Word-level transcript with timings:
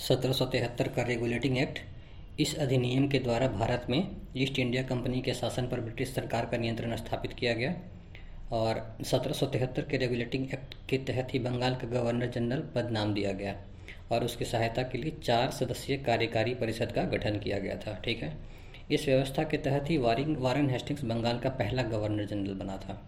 सत्रह 0.00 0.32
सौ 0.32 0.44
तिहत्तर 0.46 0.88
का 0.88 1.02
रेगुलेटिंग 1.02 1.56
एक्ट 1.58 1.78
इस 2.40 2.54
अधिनियम 2.58 3.08
के 3.08 3.18
द्वारा 3.18 3.48
भारत 3.48 3.86
में 3.90 4.16
ईस्ट 4.36 4.58
इंडिया 4.58 4.82
कंपनी 4.82 5.20
के 5.22 5.32
शासन 5.34 5.66
पर 5.66 5.80
ब्रिटिश 5.80 6.14
सरकार 6.14 6.46
का 6.46 6.56
नियंत्रण 6.56 6.94
स्थापित 6.96 7.32
किया 7.32 7.52
गया 7.54 7.74
और 8.52 8.80
सत्रह 9.04 9.32
सौ 9.32 9.46
तिहत्तर 9.46 9.82
के 9.82 9.96
रेगुलेटिंग 9.96 10.44
एक्ट 10.44 10.74
के 10.90 10.98
तहत 11.08 11.34
ही 11.34 11.38
बंगाल 11.38 11.74
का 11.74 11.88
गवर्नर 11.88 12.30
जनरल 12.30 12.60
पद 12.74 12.88
नाम 12.92 13.12
दिया 13.14 13.32
गया 13.32 13.54
और 14.12 14.24
उसकी 14.24 14.44
सहायता 14.44 14.82
के 14.82 14.98
लिए 14.98 15.12
चार 15.22 15.50
सदस्यीय 15.50 15.98
कार्यकारी 15.98 16.54
परिषद 16.54 16.92
का 16.92 17.04
गठन 17.06 17.38
किया 17.38 17.58
गया 17.58 17.76
था, 17.76 17.94
ठीक 18.04 18.22
है? 18.22 18.36
इस 18.90 19.04
व्यवस्था 19.06 19.42
के 19.44 19.56
तहत 19.58 19.90
ही 19.90 19.98
वारिंग, 19.98 20.36
वारन 20.36 20.70
हेस्टिंग्स 20.70 21.04
बंगाल 21.04 21.38
का 21.38 21.50
पहला 21.58 21.82
गवर्नर 21.90 22.26
जनरल 22.26 22.54
बना 22.54 22.76
था 22.76 23.00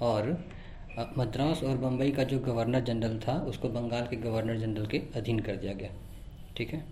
और 0.00 0.32
मद्रास 1.18 1.62
और 1.62 1.76
बम्बई 1.76 2.10
का 2.10 2.24
जो 2.24 2.38
गवर्नर 2.40 2.80
जनरल 2.84 3.18
था, 3.18 3.38
उसको 3.42 3.68
बंगाल 3.68 4.06
के 4.06 4.16
गवर्नर 4.18 4.58
जनरल 4.58 4.86
के 4.86 5.00
अधीन 5.16 5.38
कर 5.40 5.56
दिया 5.56 5.72
गया। 5.72 5.90
ठीक 6.56 6.74
है? 6.74 6.84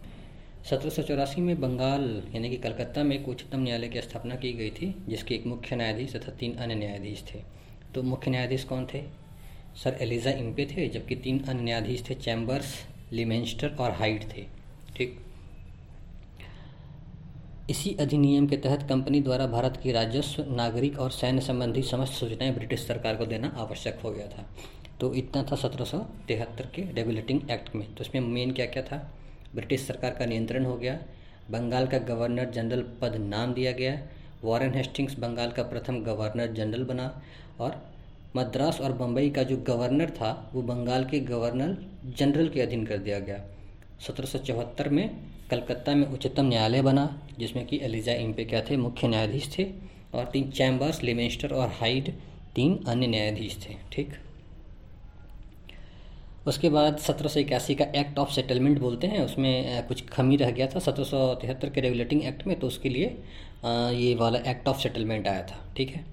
सत्रह 0.71 0.91
सौ 0.91 1.03
चौरासी 1.03 1.41
में 1.41 1.61
बंगाल, 1.61 2.23
यानी 2.35 2.51
कि 2.51 2.57
कलकत्ता 2.57 3.03
में 3.03 3.21
एक 3.21 3.29
उच्चतम 3.29 3.61
न्यायालय 3.61 3.89
की 3.89 4.01
स्थापना 4.01 4.35
की 4.35 4.53
गई 4.53 4.71
थी, 4.71 5.05
जिसके 5.09 5.35
एक 5.35 5.47
मुख्य 5.47 5.77
न्यायाधीश 5.77 6.17
तथा 6.17 6.33
तीन 6.33 6.55
अन्य 6.55 6.75
न्यायाधीश 6.75 7.25
थे। 7.35 7.39
तो 7.95 8.03
मुख्य 8.03 8.31
न्यायाधीश 8.31 8.65
कौन 8.65 8.87
थे? 8.95 9.03
सर 9.85 9.99
एलिजा 10.01 10.31
इम्पे 10.31 10.67
थे, 10.67 10.89
जबकि 10.89 11.17
तीन 11.17 11.45
अन्य 11.45 11.63
न्यायाधीश 11.63 12.11
थे, 12.11 12.15
चैम्बर्स, 12.15 12.87
लिमेंस्टर 13.13 13.77
और 13.81 13.91
हाइट 13.91 14.37
थे। 14.37 14.45
ठीक? 14.97 15.21
इसी 17.71 17.97
अधिनियम 18.01 18.47
के 18.47 18.57
तहत 18.57 18.89
कंपनी 18.89 19.21
द्वारा 19.21 19.47
भारत 19.47 19.81
की 19.83 19.93
राजस्व, 19.93 20.45
नागरिक 20.49 20.99
और 20.99 21.11
सैन्य 21.11 21.41
संबंधी 21.41 21.83
समस्त 21.83 22.13
सूचनाएँ 22.13 22.55
ब्रिटिश 22.55 22.87
सरकार 22.87 23.17
को 23.17 23.27
देना 23.27 23.49
आवश्यक 23.49 24.01
हो 24.05 24.11
गया 24.11 24.27
था। 24.27 24.51
तो 25.01 25.15
इतना 25.15 25.43
था 25.43 25.57
सत्रह 25.57 25.85
सौ 25.85 25.99
तिहत्तर 25.99 26.67
के 26.67 26.83
रेगुलेटिंग 26.83 27.51
एक्ट 27.51 27.75
में। 27.75 27.95
तो 27.95 28.05
इसमें 28.05 28.23
मेन 28.23 28.53
क्या 28.53 28.67
क्या 28.67 28.83
था? 28.83 29.19
ब्रिटिश 29.55 29.87
सरकार 29.87 30.11
का 30.11 30.27
नियंत्रण 30.27 30.65
हो 30.65 30.77
गया। 30.77 30.99
बंगाल 31.51 31.87
का 31.87 31.99
गवर्नर 31.99 32.51
जनरल 32.51 32.83
पद 33.01 33.17
नाम 33.17 33.55
दिया 33.55 33.73
गया। 33.73 34.03
वॉरेन 34.45 34.75
हेस्टिंग्स 34.75 35.19
बंगाल 35.19 35.51
का 35.51 35.63
प्रथम 35.63 36.03
गवर्नर 36.05 36.53
जनरल 36.53 36.85
बना 36.85 37.23
और 37.61 37.93
मद्रास 38.37 38.81
और 38.81 38.93
बम्बई 38.93 39.31
का 39.31 39.43
जो 39.43 39.57
गवर्नर 39.57 40.11
था, 40.11 40.51
वो 40.55 40.63
बंगाल 40.63 41.05
के 41.05 41.21
गवर्नर 41.21 41.77
जनरल 42.19 42.49
के 42.49 42.61
अधीन 42.61 42.87
कर 42.87 42.99
दिया 42.99 43.19
गया। 43.19 43.45
सत्रह 44.07 44.27
सौ 44.27 44.39
चौहत्तर 44.39 44.89
में 44.89 45.11
कलकत्ता 45.51 45.95
में 45.95 46.07
उच्चतम 46.07 46.47
न्यायालय 46.47 46.83
बना, 46.83 47.23
जिसमें 47.39 47.67
कि 47.67 47.81
एलिजा 47.83 48.13
इम्पे 48.13 48.45
क्या 48.45 48.61
थे? 48.61 48.77
मुख्य 48.77 49.09
न्यायाधीश 49.09 49.59
थे 49.59 49.67
और 50.15 50.25
तीन 50.25 50.51
चैम्बर्स, 50.51 51.03
लिमेस्टर 51.03 51.53
और 51.55 51.69
हाइड, 51.69 52.15
तीन 52.55 52.85
अन्य 52.89 53.07
न्यायाधीश 53.07 53.67
थे। 53.69 53.75
ठीक? 53.93 54.13
उसके 56.47 56.69
बाद 56.71 56.97
सत्रह 56.99 57.29
सौ 57.29 57.41
इक्यासी 57.41 57.75
का 57.75 57.85
एक्ट 57.97 58.19
ऑफ़ 58.19 58.31
सेटलमेंट 58.33 58.79
बोलते 58.81 59.07
हैं, 59.07 59.21
उसमें 59.21 59.87
कुछ 59.89 60.09
खमी 60.09 60.37
रह 60.37 60.51
गया 60.51 60.67
था। 60.67 60.79
सत्रह 60.81 61.05
सौ 61.05 61.35
तिहत्तर 61.35 61.71
के 61.71 61.81
रेगुलेटिंग 61.81 62.23
एक्ट 62.25 62.47
में 62.47 62.59
तो 62.61 62.67
उसके 62.67 62.89
लिए 62.89 63.07
ये 63.97 64.15
वाला 64.15 64.39
एक्ट 64.51 64.69
ऑफ़ 64.69 64.79
सेटलमेंट 64.79 65.29
आया 65.29 65.43
था, 65.43 65.59
ठीक 65.77 65.91
है? 65.91 66.05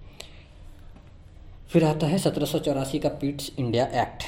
फिर 1.70 1.84
आता 1.84 2.08
है 2.08 2.18
सत्रह 2.18 2.46
सौ 2.46 2.60
चौरासी 2.60 3.00
का 3.00 3.10
पीट्स 3.22 3.52
इंडिया 3.60 3.86
एक्ट 4.02 4.24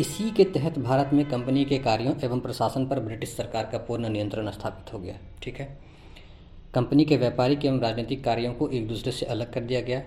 इसी 0.00 0.30
के 0.30 0.44
तहत 0.50 0.78
भारत 0.78 1.10
में 1.12 1.24
कंपनी 1.30 1.64
के 1.64 1.78
कार्यों 1.78 2.14
एवं 2.24 2.40
प्रशासन 2.40 2.86
पर 2.86 3.00
ब्रिटिश 3.00 3.34
सरकार 3.36 3.68
का 3.72 3.78
पूर्ण 3.78 4.08
नियंत्रण 4.08 4.50
स्थापित 4.50 4.92
हो 4.92 4.98
गया, 4.98 5.14
ठीक 5.42 5.58
है? 5.60 5.66
कंपनी 6.74 7.04
के 7.04 7.16
व्यापारिक 7.16 7.64
एवं 7.64 7.80
राजनीतिक 7.80 8.22
कार्यों 8.24 8.52
को 8.54 8.68
एक 8.68 8.86
दूसरे 8.88 9.12
से 9.12 9.26
अलग 9.26 9.52
कर 9.52 9.60
दिया 9.62 9.80
गया। 9.80 10.02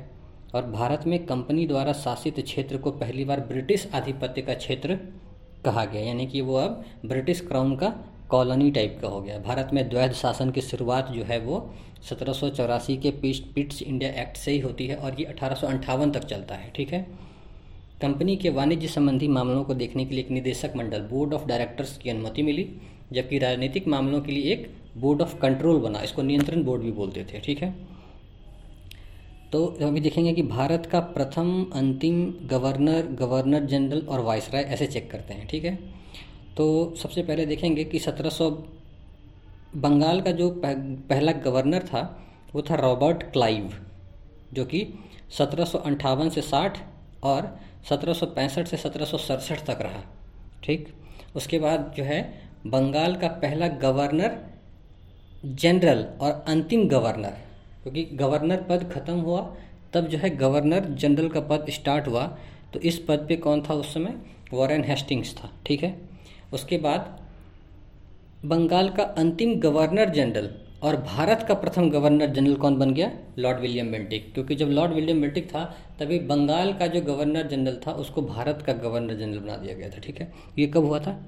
और 0.53 0.65
भारत 0.71 1.03
में 1.07 1.25
कंपनी 1.25 1.65
द्वारा 1.67 1.93
शासित 1.93 2.39
क्षेत्र 2.39 2.77
को 2.77 2.91
पहली 2.93 3.25
बार 3.25 3.39
ब्रिटिश 3.47 3.87
आधिपत्य 3.93 4.41
का 4.41 4.53
क्षेत्र 4.55 4.99
कहा 5.65 5.85
गया, 5.85 6.01
यानी 6.01 6.27
कि 6.27 6.41
वो 6.41 6.55
अब 6.55 6.83
ब्रिटिश 7.05 7.41
क्राउन 7.41 7.75
का 7.75 7.93
कॉलोनी 8.29 8.69
टाइप 8.71 8.97
का 9.01 9.07
हो 9.07 9.21
गया। 9.21 9.37
भारत 9.39 9.69
में 9.73 9.87
द्वैध 9.89 10.13
शासन 10.13 10.51
की 10.51 10.61
शुरुआत 10.61 11.11
जो 11.11 11.23
है 11.23 11.39
वो 11.39 11.59
सत्रह 12.09 12.33
सौ 12.33 12.49
चौरासी 12.49 12.97
के 12.97 13.11
पिट्स 13.13 13.81
इंडिया 13.81 14.09
एक्ट 14.21 14.37
से 14.37 14.51
ही 14.51 14.59
होती 14.59 14.87
है 14.87 14.95
और 14.95 15.19
ये 15.19 15.25
अठारह 15.25 16.05
तक 16.09 16.23
चलता 16.23 16.55
है, 16.55 16.71
ठीक 16.75 16.93
है? 16.93 17.01
कंपनी 18.01 18.35
के 18.35 18.49
वाणिज्य 18.49 18.87
संबंधी 18.87 19.27
मामलों 19.27 19.63
को 19.63 19.73
देखने 19.73 20.05
के 20.05 20.15
लिए 20.15 20.23
एक 20.23 20.31
निदेशक 20.31 20.73
मंडल, 20.75 21.01
बोर्ड 21.01 21.33
ऑफ़ 21.33 21.45
डायरेक्टर्स 21.47 21.97
की 21.97 22.09
अनुमति 22.09 22.43
मिली, 22.43 22.69
जबकि 23.13 23.37
राजनीतिक 23.39 23.87
मामलों 23.87 24.21
के 24.21 24.31
लिए 24.31 24.51
एक 24.53 24.69
बोर्ड 24.97 25.21
ऑफ़ 25.21 25.37
कंट्रोल 25.39 25.79
बना, 25.81 26.01
इसको 26.01 26.21
नियंत्रण 26.21 26.63
बोर्ड 26.63 26.81
भी 26.81 26.91
बोलते 26.91 27.23
थे, 27.23 27.39
ठीक 27.39 27.61
है? 27.63 27.73
तो 29.51 29.65
अभी 29.81 29.99
देखेंगे 29.99 30.33
कि 30.33 30.41
भारत 30.41 30.85
का 30.85 30.99
प्रथम 30.99 31.71
अंतिम 31.73 32.33
गवर्नर 32.47 33.07
गवर्नर 33.19 33.65
जनरल 33.65 33.99
और 33.99 34.19
वायसराय 34.19 34.63
ऐसे 34.63 34.87
चेक 34.87 35.11
करते 35.11 35.33
हैं, 35.33 35.47
ठीक 35.47 35.65
है? 35.65 35.75
तो 36.57 36.95
सबसे 36.95 37.23
पहले 37.23 37.45
देखेंगे 37.45 37.83
कि 37.83 37.99
1700 37.99 38.49
बंगाल 39.75 40.21
का 40.21 40.31
जो 40.31 40.49
पहला 40.65 41.31
गवर्नर 41.31 41.83
था, 41.83 42.01
वो 42.55 42.61
था 42.61 42.75
रॉबर्ट 42.75 43.23
क्लाइव, 43.23 43.73
जो 44.53 44.65
कि 44.65 44.87
सत्रह 45.37 45.65
से 45.65 46.41
60 46.41 46.77
और 47.23 47.59
सत्रह 47.89 48.13
सौ 48.13 48.25
पैंसठ 48.25 48.67
से 48.67 48.77
सत्रह 48.77 49.55
तक 49.55 49.81
रहा, 49.81 50.03
ठीक? 50.63 50.93
उसके 51.35 51.59
बाद 51.59 51.93
जो 51.97 52.03
है, 52.03 52.21
बंगाल 52.67 53.15
का 53.15 53.27
पहला 53.27 53.67
गवर्नर, 53.67 54.37
जनरल 55.45 56.05
और 56.21 56.45
अंतिम 56.47 56.87
गवर्नर 56.87 57.44
क्योंकि 57.85 58.03
गवर्नर 58.03 58.57
पद 58.69 58.91
खत्म 58.95 59.13
हुआ, 59.13 59.55
तब 59.93 60.07
जो 60.07 60.17
है 60.17 60.29
गवर्नर 60.29 60.85
जनरल 60.85 61.29
का 61.29 61.39
पद 61.39 61.65
स्टार्ट 61.69 62.07
हुआ। 62.07 62.37
तो 62.73 62.79
इस 62.79 62.99
पद 62.99 63.25
पे 63.27 63.35
कौन 63.35 63.61
था 63.61 63.73
उस 63.73 63.93
समय? 63.93 64.15
वॉरेन 64.53 64.83
हेस्टिंग्स 64.83 65.35
था, 65.37 65.51
ठीक 65.65 65.83
है? 65.83 66.01
उसके 66.53 66.77
बाद 66.77 67.19
बंगाल 68.45 68.89
का 68.89 69.03
अंतिम 69.03 69.59
गवर्नर 69.59 70.09
जनरल 70.09 70.49
और 70.83 70.97
भारत 70.97 71.45
का 71.47 71.53
प्रथम 71.53 71.89
गवर्नर 71.89 72.29
जनरल 72.29 72.55
कौन 72.55 72.75
बन 72.75 72.93
गया? 72.93 73.11
Lord 73.37 73.59
William 73.59 73.91
Bentinck. 73.91 74.33
क्योंकि 74.33 74.55
जब 74.55 74.65
लॉर्ड 74.65 74.93
विलियम 74.93 75.21
बेंटिक 75.21 75.47
था, 75.47 75.75
तभी 75.99 76.19
बंगाल 76.19 76.73
का 76.73 76.87
जो 76.87 77.01
गवर्नर 77.01 77.47
जनरल 77.47 77.79
था, 77.87 77.91
उसको 77.91 78.21
भारत 78.21 78.61
का 78.61 78.73
गवर्नर 78.73 79.13
जनरल 79.13 79.39
बना 79.39 79.57
दिया 79.57 79.75
गया 79.75 79.89
था, 79.89 79.99
ठीक 79.99 80.21
है? 80.21 80.33
ये 80.59 80.67
कब 80.67 80.85
हुआ 80.85 80.99
था? 80.99 81.23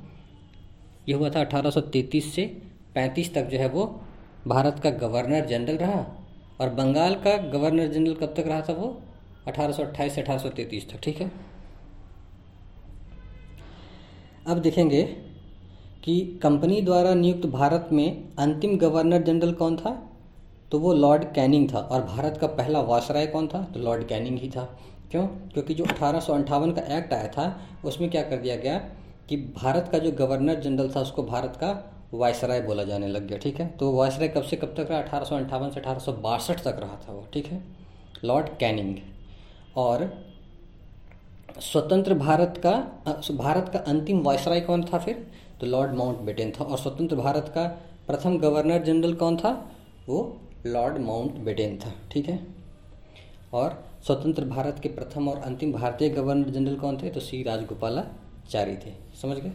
ये 1.09 1.16
हुआ 1.16 1.29
था 1.29 1.40
1833 1.40 2.35
से 2.35 2.57
35 2.96 3.34
तक 3.34 3.46
जो 3.46 3.57
है 3.57 3.69
वो 3.69 4.01
भारत 4.47 4.79
का 4.79 4.90
गवर्नर 4.90 5.46
जनरल 5.46 5.78
रहा। 5.78 6.23
और 6.62 6.69
बंगाल 6.69 7.16
का 7.16 7.38
गवर्नर 7.38 7.88
जनरल 7.88 8.13
कब 8.13 8.25
तक 8.25 8.44
रहा 8.47 8.62
था 8.62 8.73
वो? 8.73 9.01
1828 9.47 10.13
से 10.13 10.22
1833 10.22 10.91
तक, 10.91 11.00
ठीक 11.03 11.22
है? 11.22 11.31
अब 14.47 14.57
देखेंगे 14.57 15.03
कि 16.03 16.40
कंपनी 16.44 16.81
द्वारा 16.81 17.13
नियुक्त 17.13 17.46
भारत 17.46 17.90
में 17.91 18.35
अंतिम 18.40 18.78
गवर्नर 18.78 19.22
जनरल 19.22 19.53
कौन 19.53 19.78
था? 19.78 20.09
तो 20.72 20.79
वो 20.79 20.94
लॉर्ड 20.94 21.23
कैनिंग 21.23 21.73
था। 21.73 21.78
और 21.78 22.03
भारत 22.03 22.38
का 22.38 22.47
पहला 22.47 22.81
वासराय 22.81 23.28
कौन 23.28 23.47
था? 23.47 23.62
तो 23.63 23.79
लॉर्ड 23.79 24.07
कैनिंग 24.07 24.40
ही 24.40 24.50
था। 24.50 24.79
क्यों? 25.12 25.28
क्योंकि 25.28 25.73
जो 25.73 25.84
अठारह 25.84 26.19
सौ 26.19 26.34
अट्ठावन 26.34 26.72
का 26.72 26.97
एक्ट 26.97 27.13
आया 27.13 27.28
था, 27.28 27.62
उसमें 27.85 28.09
क्या 28.09 28.22
कर 28.22 28.38
दिया 28.38 28.56
गया 28.56 28.78
कि 29.29 29.38
भारत 29.38 29.90
का 29.91 29.97
जो 29.97 30.12
गवर्नर 30.12 30.59
जनरल 30.59 30.90
था, 30.96 31.01
उसको 31.01 31.23
भारत 31.23 31.53
का 31.56 31.94
वायसराय 32.13 32.62
बोला 32.62 32.84
जाने 32.84 33.07
लग 33.07 33.28
गया, 33.28 33.38
ठीक 33.38 33.59
है? 33.59 33.68
तो 33.69 33.91
वायसराय 33.91 34.28
कब 34.28 34.44
से 34.44 34.56
कब 34.56 34.73
तक 34.78 34.88
रहा? 34.90 35.00
अठारह 35.00 35.25
सौ 35.25 35.35
अट्ठावन 35.35 35.72
से 35.72 35.79
अठारह 35.79 36.00
सौ 36.00 36.13
बासठ 36.13 36.59
तक 36.59 36.78
रहा 36.79 36.95
था 37.07 37.13
वो, 37.13 37.28
ठीक 37.34 37.45
है? 37.45 37.62
Lord 38.23 38.47
Canning. 38.59 38.95
और 39.75 40.28
स्वतंत्र 41.62 42.13
भारत 42.13 42.62
का 42.66 42.72
भारत 43.35 43.69
का 43.73 43.79
अंतिम 43.79 44.22
वायसराय 44.22 44.62
कौन 44.62 44.84
था 44.84 44.97
फिर? 44.97 45.28
तो 45.62 45.67
लॉर्ड 45.67 45.94
माउंट 45.94 46.19
बेटेन 46.19 46.51
था। 46.51 46.63
और 46.63 46.78
स्वतंत्र 46.78 47.16
भारत 47.16 47.51
का 47.56 47.63
प्रथम 48.07 48.38
गवर्नर 48.38 48.84
जनरल 48.84 49.13
कौन 49.13 49.38
था? 49.38 49.51
वो 50.09 50.41
लॉर्ड 50.66 50.97
माउंट 50.97 51.35
बेटेन 51.35 51.78
था, 51.78 51.91
ठीक 52.12 52.29
है? 52.29 52.40
और 53.53 53.84
स्वतंत्र 54.06 54.46
भारत 54.46 54.79
के 54.79 54.90
प्रथम 54.90 55.29
और 55.29 55.38
अंतिम 55.38 55.72
भारतीय 55.73 56.09
गवर्नर 56.09 56.50
जनरल 56.50 56.75
कौन 56.75 56.97
थे? 56.97 57.09
तो 57.09 57.19
सी 57.19 57.44
राजगोपालाचारी 57.44 58.75
थे। 58.75 58.94
समझ 59.22 59.38
गए? 59.38 59.52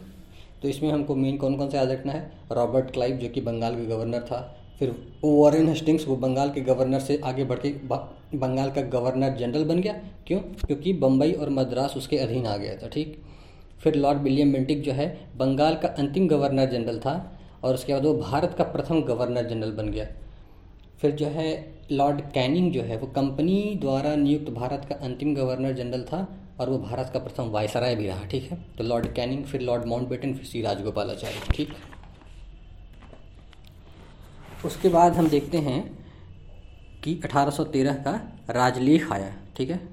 तो 0.63 0.69
इसमें 0.69 0.91
हमको 0.91 1.15
मेन 1.15 1.37
कौन 1.37 1.55
कौन 1.55 1.69
से 1.69 1.77
याद 1.77 1.91
रखना 1.91 2.13
है? 2.13 2.31
रॉबर्ट 2.51 2.91
क्लाइव, 2.91 3.15
जो 3.15 3.29
कि 3.29 3.41
बंगाल 3.41 3.75
के 3.75 3.85
गवर्नर 3.85 4.19
था। 4.19 4.57
फिर 4.79 4.95
वॉरेन 5.23 5.67
हेस्टिंग्स, 5.67 6.07
वो 6.07 6.15
बंगाल 6.15 6.49
के 6.49 6.61
गवर्नर 6.61 6.99
से 6.99 7.21
आगे 7.23 7.45
बढ़ 7.45 7.59
के 7.59 7.69
बंगाल 8.37 8.71
का 8.71 8.81
गवर्नर 8.81 9.37
जनरल 9.37 9.63
बन 9.63 9.79
गया। 9.79 9.93
क्यों? 10.27 10.39
क्योंकि 10.39 10.93
बम्बई 10.93 11.31
और 11.31 11.49
मद्रास 11.49 11.97
उसके 11.97 12.17
अधीन 12.17 12.45
आ 12.45 12.57
गया 12.57 12.75
था, 12.75 12.87
ठीक? 12.87 13.21
फिर 13.79 13.95
लॉर्ड 13.95 14.19
विलियम 14.19 14.53
बेंटिक 14.53 14.81
जो 14.81 14.91
है, 14.91 15.29
बंगाल 15.37 15.75
का 15.75 15.87
अंतिम 15.87 16.27
गवर्नर 16.27 16.65
जनरल 16.65 16.99
था 16.99 17.39
और 17.63 17.73
उसके 17.73 17.93
बाद 17.93 18.05
वो 18.05 18.13
भारत 18.13 18.55
का 18.57 18.63
प्रथम 18.63 19.01
गवर्नर 19.01 19.45
जनरल 19.45 19.71
बन 19.71 19.89
गया। 19.89 20.07
फिर 21.01 21.11
जो 21.11 21.25
है, 21.25 21.73
लॉर्ड 21.91 22.21
कैनिंग 22.21 22.71
जो 22.71 22.81
है, 22.81 22.97
वो 22.97 23.07
कंपनी 23.07 23.77
द्वारा 23.81 24.15
नियुक्त 24.15 24.49
भारत 24.49 24.85
का 24.89 24.95
अंतिम 24.95 25.35
गवर्नर 25.35 25.71
जनरल 25.71 26.01
था। 26.03 26.39
और 26.59 26.69
वो 26.69 26.77
भारत 26.77 27.09
का 27.13 27.19
प्रथम 27.19 27.43
वायसराय 27.43 27.95
भी 27.95 28.07
रहा, 28.07 28.25
ठीक 28.25 28.51
है? 28.51 28.65
तो 28.77 28.83
लॉर्ड 28.83 29.13
कैनिंग, 29.13 29.45
फिर 29.45 29.61
लॉर्ड 29.61 29.85
माउंट 29.85 30.07
बेटन 30.07 30.33
फिर 30.33 30.45
सी 30.45 30.61
राजगोपालाचार्य 30.61 31.41
ठीक? 31.51 31.73
उसके 34.65 34.89
बाद 34.89 35.13
हम 35.13 35.27
देखते 35.27 35.57
हैं 35.57 36.05
कि 37.03 37.21
1813 37.25 37.93
का 37.93 38.39
राजलेख 38.49 39.11
आया, 39.11 39.35
ठीक 39.57 39.69
है? 39.69 39.89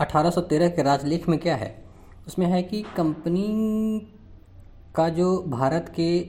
1813 0.00 0.68
के 0.68 0.82
राजलेख 0.82 1.28
में 1.28 1.38
क्या 1.38 1.56
है? 1.56 1.84
उसमें 2.26 2.46
है 2.46 2.62
कि 2.62 2.84
कंपनी 2.96 3.46
का 4.94 5.08
जो 5.08 5.42
भारत 5.42 5.92
के 5.96 6.20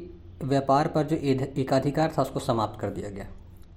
व्यापार 0.43 0.87
पर 0.87 1.03
जो 1.03 1.15
एकाधिकार 1.61 2.13
था, 2.17 2.21
उसको 2.21 2.39
समाप्त 2.39 2.79
कर 2.79 2.89
दिया 2.89 3.09
गया। 3.09 3.27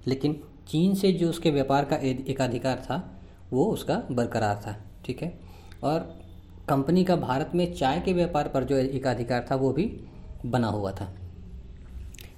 लेकिन 0.07 0.43
चीन 0.67 0.95
से 0.95 1.11
जो 1.11 1.29
उसके 1.29 1.51
व्यापार 1.51 1.85
का 1.85 1.95
एकाधिकार 1.95 2.77
था, 2.77 3.21
वो 3.51 3.65
उसका 3.65 4.03
बरकरार 4.11 4.55
था, 4.55 4.81
ठीक 5.05 5.23
है? 5.23 5.40
और 5.83 6.21
कंपनी 6.69 7.03
का 7.03 7.15
भारत 7.15 7.51
में 7.55 7.73
चाय 7.73 7.99
के 7.99 8.13
व्यापार 8.13 8.47
पर 8.47 8.63
जो 8.63 8.77
एकाधिकार 8.77 9.47
था, 9.51 9.55
वो 9.55 9.73
भी 9.73 9.99
बना 10.45 10.67
हुआ 10.67 10.91
था। 10.91 11.15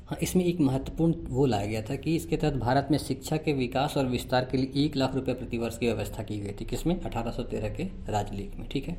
हाँ 0.07 0.18
इसमें 0.22 0.45
एक 0.45 0.60
महत्वपूर्ण 0.60 1.13
वो 1.28 1.45
लाया 1.45 1.66
गया 1.66 1.81
था 1.81 1.95
कि 1.95 2.16
इसके 2.16 2.38
तहत 2.38 2.54
भारत 2.54 2.88
में 2.92 2.98
शिक्षा 2.98 3.38
के 3.38 3.54
विकास 3.54 3.98
और 3.98 4.06
विस्तार 4.06 4.45
के 4.45 4.57
लिए 4.57 4.86
एक 4.86 4.95
लाख 4.95 5.16
रुपये 5.16 5.34
प्रतिवर्ष 5.34 5.78
की 5.78 5.86
व्यवस्था 5.86 6.24
की 6.24 6.40
गई 6.40 6.51
थी, 6.62 6.66
किसमें? 6.66 7.01
1813 7.01 7.69
के 7.69 7.84
राजलेख 7.84 8.56
में, 8.60 8.69
ठीक 8.69 8.88
है? 8.88 8.98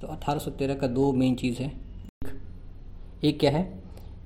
तो 0.00 0.06
1813 0.06 0.74
का 0.74 0.86
दो 0.86 1.12
मेन 1.12 1.34
चीज़ 1.34 1.58
है। 1.58 1.72
एक 3.24 3.40
क्या 3.40 3.50
है 3.50 3.82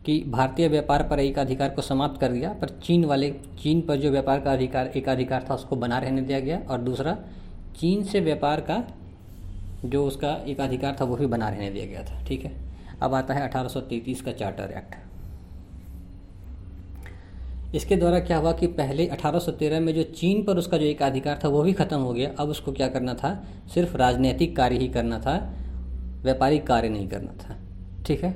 कि 0.07 0.25
भारतीय 0.27 0.69
व्यापार 0.69 1.09
पर 1.09 1.21
एक 1.21 1.39
अधिकार 1.39 1.71
को 1.71 1.83
समाप्त 1.83 2.21
कर 2.21 2.33
दिया, 2.33 2.53
पर 2.53 2.69
चीन 2.69 3.05
वाले, 3.05 3.31
चीन 3.63 3.81
पर 3.81 3.97
जो 3.97 4.11
व्यापार 4.11 4.41
का 4.41 4.53
अधिकार, 4.53 4.87
एकाधिकार 4.87 5.47
था, 5.51 5.55
उसको 5.55 5.77
बना 5.77 5.99
रहने 5.99 6.23
दिया 6.23 6.41
गया। 6.41 6.59
और 6.71 6.81
दूसरा, 6.81 7.19
चीन 7.77 8.05
से 8.05 8.21
व्यापार 8.21 8.61
का 8.61 8.85
जो 9.85 10.05
उसका 10.07 10.29
एक 10.47 10.61
अधिकार 10.61 10.97
था 11.01 11.05
वो 11.05 11.17
भी 11.17 11.27
बना 11.27 11.49
रहने 11.49 11.71
दिया 11.71 11.87
गया 11.87 12.03
था, 12.03 12.23
ठीक 12.25 12.45
है? 12.45 12.53
अब 13.03 13.15
आता 13.15 13.35
है 13.35 13.43
1833 13.43 14.21
का 14.21 14.33
चार्टर 14.33 14.75
एक्ट। 14.77 14.95
इसके 17.75 17.97
द्वारा 17.97 18.19
क्या 18.21 18.37
हुआ 18.37 18.53
कि 18.53 18.67
पहले 18.67 19.07
1813 19.07 19.81
में 19.81 19.95
जो 19.95 20.03
चीन 20.03 20.43
पर 20.43 20.59
उसका 20.59 20.77
जो 20.77 20.85
एक 20.85 21.03
अधिकार 21.03 21.41
था 21.45 21.49
वो 21.49 21.63
भी 21.63 21.73
ख़त्म 21.73 21.99
हो 21.99 22.13
गया, 22.13 22.31
अब 22.39 22.49
उसको 22.49 22.73
क्या 22.73 22.89
करना 22.89 23.15
था? 23.15 23.35
सिर्फ़ 23.75 23.97
राजनीतिक 23.97 24.57
कार्य 24.57 24.77
ही 24.77 24.89
करना 24.89 25.19
था, 25.19 25.37
व्यापारिक 26.23 26.67
कार्य 26.67 26.89
नहीं 26.89 27.09
करना 27.09 27.33
था, 27.39 27.57
ठीक 28.07 28.25
है? 28.25 28.33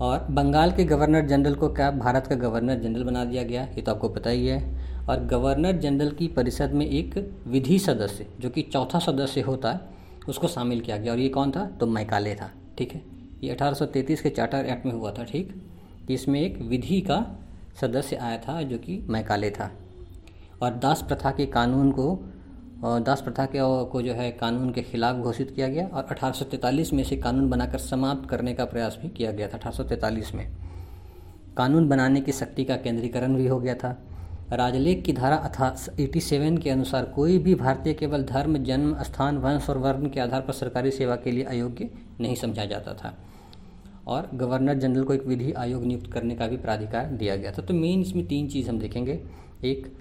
और 0.00 0.26
बंगाल 0.30 0.72
के 0.72 0.84
गवर्नर 0.84 1.26
जनरल 1.26 1.54
को 1.54 1.68
क्या? 1.68 1.90
भारत 1.90 2.26
का 2.26 2.34
गवर्नर 2.34 2.78
जनरल 2.78 3.04
बना 3.04 3.24
दिया 3.24 3.42
गया, 3.42 3.62
ये 3.62 3.82
तो 3.82 3.92
आपको 3.92 4.08
पता 4.08 4.30
ही 4.30 4.46
है। 4.46 4.91
और 5.08 5.24
गवर्नर 5.24 5.72
जनरल 5.72 6.10
की 6.10 6.28
परिषद 6.28 6.70
में 6.70 6.86
एक 6.86 7.34
विधि 7.46 7.78
सदस्य, 7.78 8.26
जो 8.40 8.50
कि 8.50 8.62
चौथा 8.62 8.98
सदस्य 8.98 9.40
होता 9.40 9.72
है, 9.72 9.80
उसको 10.28 10.48
शामिल 10.48 10.80
किया 10.80 10.96
गया। 10.96 11.12
और 11.12 11.18
ये 11.18 11.28
कौन 11.28 11.50
था? 11.50 11.66
तो 11.66 11.86
मैकाले 11.86 12.34
था, 12.34 12.50
ठीक 12.78 12.92
है? 12.92 13.02
ये 13.44 13.50
अठारह 13.50 13.76
के 13.82 14.30
चार्टर 14.30 14.64
एक्ट 14.64 14.86
में 14.86 14.92
हुआ 14.92 15.12
था, 15.12 15.24
ठीक? 15.24 15.62
इसमें 16.10 16.40
एक 16.40 16.60
विधि 16.60 17.00
का 17.00 17.26
सदस्य 17.80 18.16
आया 18.16 18.38
था, 18.38 18.62
जो 18.62 18.78
कि 18.78 18.98
मैकाले 19.08 19.50
था। 19.50 19.70
और 20.62 20.74
दास 20.74 21.02
प्रथा 21.02 21.30
के 21.30 21.46
कानून 21.46 21.90
को 21.92 22.28
दास 22.84 23.20
प्रथा 23.22 23.44
के 23.46 23.58
को 23.90 24.02
जो 24.02 24.12
है 24.12 24.30
कानून 24.30 24.70
के 24.72 24.82
खिलाफ 24.82 25.16
घोषित 25.16 25.50
किया 25.50 25.68
गया 25.68 25.86
और 25.86 26.04
1843 26.04 26.92
में 26.92 27.02
इसे 27.02 27.16
कानून 27.16 27.48
बनाकर 27.50 27.78
समाप्त 27.78 28.28
करने 28.30 28.54
का 28.54 28.64
प्रयास 28.64 28.98
भी 29.02 29.08
किया 29.08 29.32
गया 29.32 29.48
था 29.48 29.58
1843 29.58 30.34
में। 30.34 30.50
कानून 31.56 31.88
बनाने 31.88 32.20
की 32.20 32.32
शक्ति 32.32 32.64
का 32.64 32.76
केंद्रीकरण 32.76 33.34
भी 33.34 33.46
हो 33.46 33.58
गया 33.60 33.74
था। 33.74 34.00
राजलेख 34.52 35.02
की 35.04 35.12
धारा 35.12 35.36
अथा 35.36 35.76
एटी 36.00 36.20
सेवन 36.20 36.58
के 36.58 36.70
अनुसार 36.70 37.04
कोई 37.04 37.38
भी 37.38 37.54
भारतीय 37.54 37.94
केवल 37.94 38.22
धर्म, 38.22 38.58
जन्म, 38.58 39.02
स्थान, 39.02 39.38
वंश 39.38 39.70
और 39.70 39.78
वर्ण 39.78 40.08
के 40.08 40.20
आधार 40.20 40.40
पर 40.40 40.52
सरकारी 40.52 40.90
सेवा 40.90 41.16
के 41.16 41.30
लिए 41.30 41.44
अयोग्य 41.44 41.90
नहीं 42.20 42.34
समझा 42.34 42.64
जाता 42.64 42.94
था। 42.94 43.18
और 44.06 44.30
गवर्नर 44.34 44.74
जनरल 44.74 45.04
को 45.04 45.14
एक 45.14 45.26
विधि 45.26 45.52
आयोग 45.52 45.84
नियुक्त 45.84 46.12
करने 46.12 46.34
का 46.34 46.46
भी 46.46 46.56
प्राधिकार 46.56 47.06
दिया 47.06 47.36
गया 47.36 47.52
था। 47.52 47.62
तो 47.62 47.74
मेन 47.74 48.00
इसमें 48.00 48.26
तीन 48.26 48.48
चीज़ 48.48 48.70
हम 48.70 48.78
देखेंगे। 48.78 49.22
एक, 49.64 49.92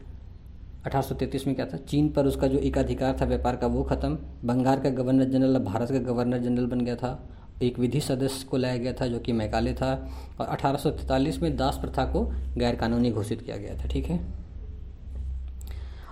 अठारह 0.86 1.18
में 1.48 1.56
क्या 1.56 1.66
था? 1.66 1.78
चीन 1.78 2.10
पर 2.10 2.26
उसका 2.26 2.48
जो 2.48 2.58
एक 2.58 2.78
अधिकार 2.78 3.18
था 3.22 3.26
व्यापार 3.26 3.56
का, 3.56 3.68
वो 3.68 3.84
ख़त्म। 3.84 4.18
बंगाल 4.46 4.80
का 4.80 4.90
गवर्नर 4.90 5.24
जनरल 5.24 5.60
भारत 5.60 5.92
का 5.92 6.00
गवर्नर 6.00 6.38
जनरल 6.38 6.66
बन 6.66 6.82
गया 6.82 6.96
था। 6.96 7.30
एक 7.62 7.80
विधि 7.80 8.02
सदस्य 8.02 8.48
को 8.48 8.58
लाया 8.58 8.78
गया 8.78 8.94
था 8.94 9.08
जो 9.08 9.20
कि 9.20 9.32
मैकाले 9.32 9.74
था 9.74 9.94
और 10.40 10.46
अठारह 10.48 11.40
में 11.42 11.56
दास 11.58 11.78
प्रथा 11.78 12.06
को 12.06 12.24
गैर 12.58 12.76
कानूनी 12.76 13.12
घोषित 13.12 13.42
किया 13.42 13.58
गया 13.58 13.76
था, 13.76 13.88
ठीक 13.88 14.06
है? 14.06 14.20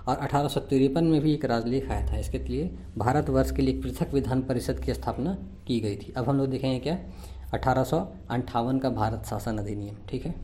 और 0.08 0.16
अठारह 0.16 1.00
में 1.00 1.20
भी 1.20 1.32
एक 1.34 1.44
राजलेख 1.44 1.90
आया 1.90 2.06
था, 2.06 2.16
इसके 2.16 2.38
लिए 2.38 2.70
भारतवर्ष 2.98 3.50
के 3.50 3.62
लिए 3.62 3.74
एक 3.74 3.82
पृथक 3.82 4.14
विधान 4.14 4.42
परिषद 4.42 4.80
की 4.80 4.94
स्थापना 4.94 5.36
की 5.66 5.80
गई 5.80 5.96
थी। 5.96 6.12
अब 6.16 6.28
हम 6.28 6.36
लोग 6.36 6.50
देखेंगे 6.50 6.78
क्या? 6.78 6.98
अठारह 7.54 8.78
का 8.78 8.90
भारत 8.90 9.26
शासन 9.26 9.58
अधिनियम, 9.58 9.96
ठीक 10.08 10.26
है? 10.26 10.34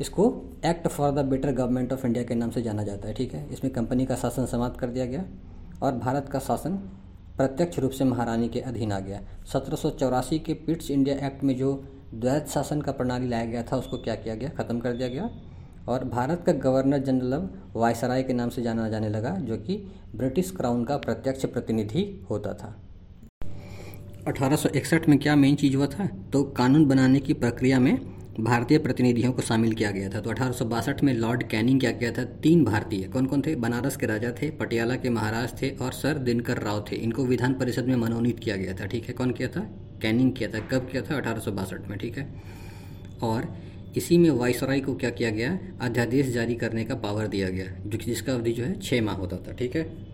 इसको 0.00 0.24
act 0.66 0.88
for 0.88 1.10
the 1.10 1.24
better 1.24 1.52
government 1.52 1.92
of 1.92 2.06
India 2.06 2.24
के 2.24 2.34
नाम 2.34 2.50
से 2.50 2.62
जाना 2.62 2.82
जाता 2.82 3.08
है, 3.08 3.14
ठीक 3.14 3.34
है? 3.34 3.46
इसमें 3.52 3.72
कंपनी 3.72 4.06
का 4.06 4.16
शासन 4.16 4.46
समाप्त 4.46 4.80
कर 4.80 4.86
दिया 4.86 5.06
गया 5.06 5.24
और 5.82 5.92
भारत 5.92 6.28
का 6.28 6.38
शासन 6.38 6.78
प्रत्यक्ष 7.36 7.78
रूप 7.78 7.90
से 7.90 8.04
महारानी 8.04 8.48
के 8.48 8.60
अधीन 8.60 8.92
आ 8.92 9.00
गया। 9.00 9.20
सत्रह 9.52 9.76
सौ 9.76 9.90
चौरासी 9.90 10.38
के 10.38 10.54
पिट्स 10.54 10.90
इंडिया 10.90 11.26
एक्ट 11.26 11.44
में 11.44 11.56
जो 11.56 11.84
द्वैत 12.14 12.48
शासन 12.48 12.80
का 12.80 12.92
प्रणाली 12.92 13.28
लाया 13.28 13.44
गया 13.44 13.62
था, 13.62 13.76
उसको 13.76 13.98
क्या 13.98 14.14
किया 14.14 14.34
गया? 14.34 14.48
ख़त्म 14.48 14.80
कर 14.80 14.92
दिया 14.92 15.08
गया। 15.08 15.30
और 15.88 16.04
भारत 16.04 16.42
का 16.46 16.52
गवर्नर 16.52 16.98
जनरल 16.98 17.32
अब 17.32 17.72
वायसराय 17.76 18.22
के 18.22 18.32
नाम 18.32 18.48
से 18.48 18.62
जाना 18.62 18.88
जाने 18.88 19.08
लगा, 19.08 19.30
जो 19.30 19.56
कि 19.56 19.92
ब्रिटिश 20.16 20.50
क्राउन 20.50 20.84
का 20.84 20.96
प्रत्यक्ष 20.96 21.46
प्रतिनिधि 21.46 22.26
होता 22.30 22.52
था। 22.52 22.82
1861 24.28 25.08
में 25.08 25.18
क्या 25.18 25.36
मेन 25.36 25.54
चीज़ 25.54 25.76
हुआ 25.76 25.86
था? 25.86 26.06
तो 26.06 26.42
कानून 26.42 26.86
बनाने 26.86 27.20
की 27.20 27.32
प्रक्रिया 27.32 27.80
में 27.80 28.21
भारतीय 28.40 28.78
प्रतिनिधियों 28.78 29.32
को 29.32 29.42
शामिल 29.42 29.72
किया 29.72 29.90
गया 29.90 30.08
था। 30.08 30.20
तो 30.20 30.30
अठारह 30.30 30.52
सौ 30.52 30.64
बासठ 30.64 31.02
में 31.02 31.14
लॉर्ड 31.14 31.42
कैनिंग 31.42 31.80
क्या 31.80 31.92
किया 31.92 32.12
था? 32.12 32.24
तीन 32.24 32.64
भारतीय। 32.64 33.02
कौन 33.04 33.26
कौन 33.26 33.42
थे? 33.46 33.54
बनारस 33.54 33.96
के 33.96 34.06
राजा 34.06 34.30
थे, 34.42 34.50
पटियाला 34.50 34.96
के 34.96 35.10
महाराज 35.10 35.62
थे 35.62 35.70
और 35.70 35.92
सर 35.92 36.18
दिनकर 36.18 36.58
राव 36.58 36.84
थे। 36.92 36.96
इनको 36.96 37.24
विधान 37.24 37.54
परिषद 37.54 37.86
में 37.86 37.96
मनोनीत 37.96 38.38
किया 38.38 38.56
गया 38.56 38.74
था। 38.74 38.86
ठीक 38.86 39.04
है, 39.04 39.14
कौन 39.14 39.30
किया 39.30 39.48
था? 39.48 39.60
कैनिंग 40.02 40.32
किया 40.32 40.48
था। 40.48 40.58
कब 40.58 40.88
किया 40.92 41.02
था? 41.02 41.16
अठारह 41.16 41.40
सौ 41.40 41.52
बासठ 41.52 41.88
में। 41.88 41.98
ठीक 41.98 42.18
है। 42.18 42.42
और 43.22 43.56
इसी 43.96 44.18
में 44.18 44.30
वाइसराय 44.30 44.80
को 44.80 44.94
क्या 44.94 45.10
किया 45.10 45.30
गया? 45.30 45.58
अध्यादेश 45.80 46.26
जारी 46.26 46.54
करने 46.54 46.84
का 46.84 46.94
पावर 46.94 47.26
दिया 47.26 47.48
गया 47.48 47.66
जो 47.86 47.98
जिसका 47.98 48.32
अवधि 48.32 48.52
जो 48.52 48.64
है 48.64 48.80
छः 48.80 49.02
माह 49.02 49.14
होता 49.14 49.36
था। 49.36 49.52
ठीक 49.52 49.76
है। 49.76 50.11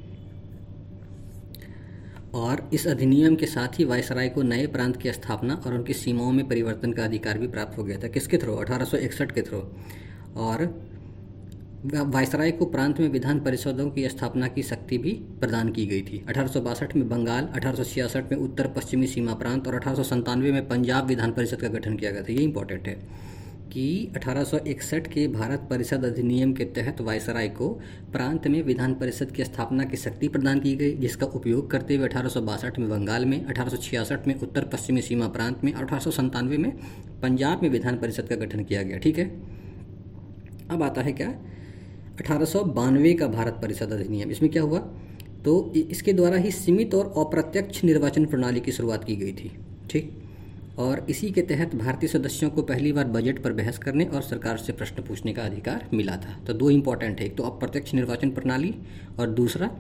और 2.34 2.70
इस 2.72 2.86
अधिनियम 2.86 3.36
के 3.36 3.46
साथ 3.46 3.78
ही 3.78 3.84
वायसराय 3.84 4.28
को 4.28 4.42
नए 4.42 4.66
प्रांत 4.66 4.96
की 4.96 5.12
स्थापना 5.12 5.54
और 5.66 5.74
उनकी 5.74 5.92
सीमाओं 5.92 6.32
में 6.32 6.48
परिवर्तन 6.48 6.92
का 6.92 7.04
अधिकार 7.04 7.38
भी 7.38 7.48
प्राप्त 7.48 7.78
हो 7.78 7.84
गया 7.84 7.98
था। 7.98 8.08
किसके 8.08 8.38
थ्रू? 8.38 8.54
अठारह 8.54 8.84
सौ 8.84 8.96
इकसठ 8.96 9.32
के 9.32 9.42
थ्रू। 9.42 9.58
और 10.36 10.88
वायसराय 11.94 12.50
को 12.50 12.66
प्रांत 12.66 13.00
में 13.00 13.08
विधान 13.08 13.40
परिषदों 13.40 13.90
की 13.90 14.08
स्थापना 14.08 14.48
की 14.48 14.62
शक्ति 14.62 14.98
भी 14.98 15.10
प्रदान 15.40 15.72
की 15.72 15.86
गई 15.86 16.00
थी। 16.00 16.24
अठारह 16.28 16.48
सौ 16.48 16.60
बासठ 16.60 16.96
में 16.96 17.08
बंगाल, 17.08 17.46
अठारह 17.46 17.76
सौ 17.76 17.84
छियासठ 17.84 18.32
में 18.32 18.38
उत्तर 18.38 18.66
पश्चिमी 18.66 19.06
सीमा 19.06 19.34
प्रांत 19.34 19.68
और 19.68 19.74
अठारह 19.74 20.36
में 20.36 20.68
पंजाब 20.68 21.06
विधान 21.06 21.32
परिषद 21.32 21.60
का 21.60 21.68
गठन 21.68 21.96
किया 21.96 22.10
गया 22.10 22.22
था। 22.22 22.32
ये 22.32 22.42
इंपॉर्टेंट 22.42 22.88
है। 22.88 23.28
कि 23.72 24.12
1861 24.16 25.08
के 25.08 25.28
भारत 25.28 25.66
परिषद 25.70 26.04
अधिनियम 26.04 26.52
के 26.52 26.64
तहत 26.64 27.00
वायसराय 27.00 27.48
को 27.48 27.68
प्रांत 28.12 28.46
में 28.46 28.62
विधान 28.62 28.94
परिषद 28.94 29.30
की 29.30 29.44
स्थापना 29.44 29.84
की 29.84 29.96
शक्ति 29.96 30.28
प्रदान 30.28 30.60
की 30.60 30.76
गई, 30.76 30.92
जिसका 30.92 31.26
उपयोग 31.26 31.70
करते 31.70 31.96
हुए 31.96 32.08
अठारह 32.08 32.28
सौ 32.28 32.40
बासठ 32.40 32.78
में 32.78 32.88
बंगाल 32.88 33.24
में, 33.24 33.44
अठारह 33.44 33.68
सौ 33.68 33.76
छियासठ 33.76 34.26
में 34.26 34.40
उत्तर 34.40 34.64
पश्चिमी 34.64 35.02
सीमा 35.02 35.28
प्रांत 35.28 35.64
में 35.64 35.72
और 35.72 35.84
अठारह 35.84 36.42
में 36.42 36.70
पंजाब 37.22 37.62
में 37.62 37.70
विधान 37.70 37.98
परिषद 37.98 38.28
का 38.28 38.36
गठन 38.36 38.64
किया 38.64 38.82
गया। 38.82 38.98
ठीक 38.98 39.18
है? 39.18 39.40
अब 40.70 40.82
आता 40.82 41.02
है 41.02 41.12
क्या? 41.12 41.28
अठारह 42.18 42.44
सौ 42.44 42.64
बानवे 42.64 43.14
का 43.14 43.26
भारत 43.26 43.52
परिषद 43.52 43.92
अधिनियम। 43.92 44.30
इसमें 44.30 44.52
क्या 44.52 44.62
हुआ? 44.62 44.78
तो 45.44 45.72
इसके 45.76 46.12
द्वारा 46.12 46.36
ही 46.36 46.50
सीमित 46.50 46.94
और 46.94 47.14
अप्रत्यक्ष 47.16 47.84
निर्वाचन 47.84 48.24
प्रणाली 48.24 48.60
की 48.60 48.72
शुरुआत 48.72 49.04
की 49.04 49.16
गई 49.16 49.32
थी। 49.32 49.58
ठीक? 49.90 50.27
और 50.78 51.06
इसी 51.10 51.30
के 51.30 51.42
तहत 51.42 51.74
भारतीय 51.74 52.08
सदस्यों 52.08 52.50
को 52.50 52.62
पहली 52.62 52.92
बार 52.92 53.04
बजट 53.04 53.38
पर 53.38 53.52
बहस 53.52 53.78
करने 53.78 54.04
और 54.04 54.22
सरकार 54.22 54.56
से 54.56 54.72
प्रश्न 54.72 55.02
पूछने 55.02 55.32
का 55.32 55.42
अधिकार 55.42 55.88
मिला 55.94 56.16
था। 56.16 56.44
तो 56.46 56.52
दो 56.52 56.70
इंपॉर्टेंट 56.70 57.20
है, 57.20 57.26
एक 57.26 57.36
तो 57.36 57.42
अप्रत्यक्ष 57.42 57.94
निर्वाचन 57.94 58.30
प्रणाली 58.30 58.74
और 59.18 59.30
दूसरा 59.30 59.70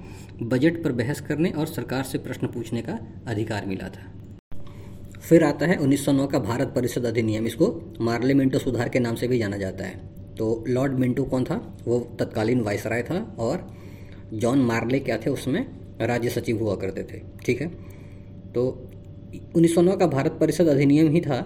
बजट 0.42 0.84
पर 0.84 0.92
बहस 0.92 1.20
करने 1.20 1.50
और 1.50 1.66
सरकार 1.66 2.02
से 2.02 2.18
प्रश्न 2.18 2.46
पूछने 2.46 2.82
का 2.82 2.98
अधिकार 3.26 3.66
मिला 3.66 3.88
था। 3.88 4.12
फिर 5.20 5.44
आता 5.44 5.66
है 5.66 5.76
1909 5.76 6.26
का 6.26 6.38
भारत 6.38 6.72
परिषद 6.76 7.04
अधिनियम। 7.04 7.46
इसको 7.46 7.94
मार्ले 8.00 8.34
मिंटो 8.34 8.58
सुधार 8.58 8.88
के 8.88 8.98
नाम 8.98 9.14
से 9.14 9.28
भी 9.28 9.38
जाना 9.38 9.56
जाता 9.56 9.84
है। 9.84 9.96
तो 10.38 10.64
लॉर्ड 10.68 10.92
मिंटो 10.92 11.24
कौन 11.24 11.44
था? 11.44 11.78
वो 11.84 12.16
तत्कालीन 12.18 12.60
वायसराय 12.60 13.02
था 13.02 13.36
और 13.38 13.76
जॉन 14.34 14.58
मार्ले 14.58 14.98
क्या 14.98 15.18
थे? 15.18 15.30
उसमें 15.30 15.66
राज्य 16.00 16.30
सचिव 16.30 16.58
हुआ 16.58 16.76
करते 16.76 17.02
थे। 17.02 17.22
ठीक 17.44 17.60
है? 17.60 17.68
तो 18.54 18.90
उन्नीस 19.56 19.74
सौ 19.74 19.82
नौ 19.82 19.96
का 19.96 20.06
भारत 20.08 20.36
परिषद 20.40 20.68
अधिनियम 20.68 21.10
ही 21.12 21.20
था 21.20 21.38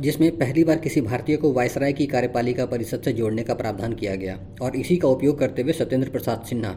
जिसमें 0.00 0.30
पहली 0.38 0.62
बार 0.64 0.78
किसी 0.78 1.00
भारतीय 1.00 1.36
को 1.36 1.52
वायसराय 1.52 1.92
की 1.92 2.06
कार्यपालिका 2.06 2.66
परिषद 2.66 3.02
से 3.02 3.12
जोड़ने 3.12 3.42
का 3.42 3.54
प्रावधान 3.54 3.92
किया 3.94 4.14
गया 4.16 4.38
और 4.62 4.76
इसी 4.76 4.96
का 4.96 5.08
उपयोग 5.08 5.38
करते 5.38 5.62
हुए 5.62 5.72
सत्येंद्र 5.72 6.10
प्रसाद 6.10 6.44
सिन्हा, 6.48 6.74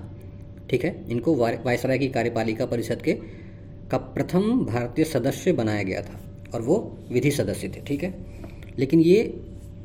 ठीक 0.70 0.86
है, 0.86 0.96
इनको 1.10 1.36
वायसराय 1.36 1.98
की 1.98 2.08
कार्यपालिका 2.10 2.66
परिषद 2.66 3.02
के, 3.02 3.14
का 3.92 3.98
प्रथम 3.98 4.66
भारतीय 4.66 5.06
सदस्य 5.06 5.52
बनाया 5.54 5.84
गया 5.84 6.02
था 6.02 6.20
और 6.54 6.62
वो 6.62 6.78
विधि 7.12 7.32
सदस्य 7.32 7.68
थे, 7.68 7.82
ठीक 7.82 8.04
है। 8.04 8.14
लेकिन 8.80 9.00
ये 9.02 9.34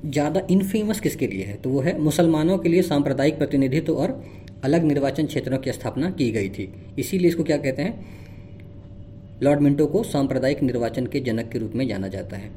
ज़्यादा 0.07 0.47
इनफेमस 0.51 1.01
किसके 1.01 1.27
लिए 1.27 1.45
है? 1.45 1.57
तो 1.57 1.71
वो 1.71 1.81
है 1.81 1.99
मुसलमानों 2.01 2.59
के 2.59 2.69
लिए 2.69 2.83
सांप्रदायिक 2.83 3.39
प्रतिनिधित्व 3.39 3.95
और 3.95 4.23
अलग 4.65 4.85
निर्वाचन 4.85 5.27
क्षेत्रों 5.27 5.59
की 5.59 5.73
स्थापना 5.73 6.11
की 6.13 6.31
गई 6.31 6.49
थी। 6.49 6.73
इसीलिए 6.99 7.29
इसको 7.29 7.45
क्या 7.45 7.57
कहते 7.59 7.83
हैं? 7.83 8.19
लॉर्ड 9.43 9.61
मिंटो 9.61 9.87
को 9.87 10.03
सांप्रदायिक 10.03 10.63
निर्वाचन 10.63 11.07
के 11.07 11.21
जनक 11.21 11.49
के 11.49 11.59
रूप 11.59 11.73
में 11.75 11.89
जाना 11.89 12.09
जाता 12.09 12.37
है। 12.37 12.51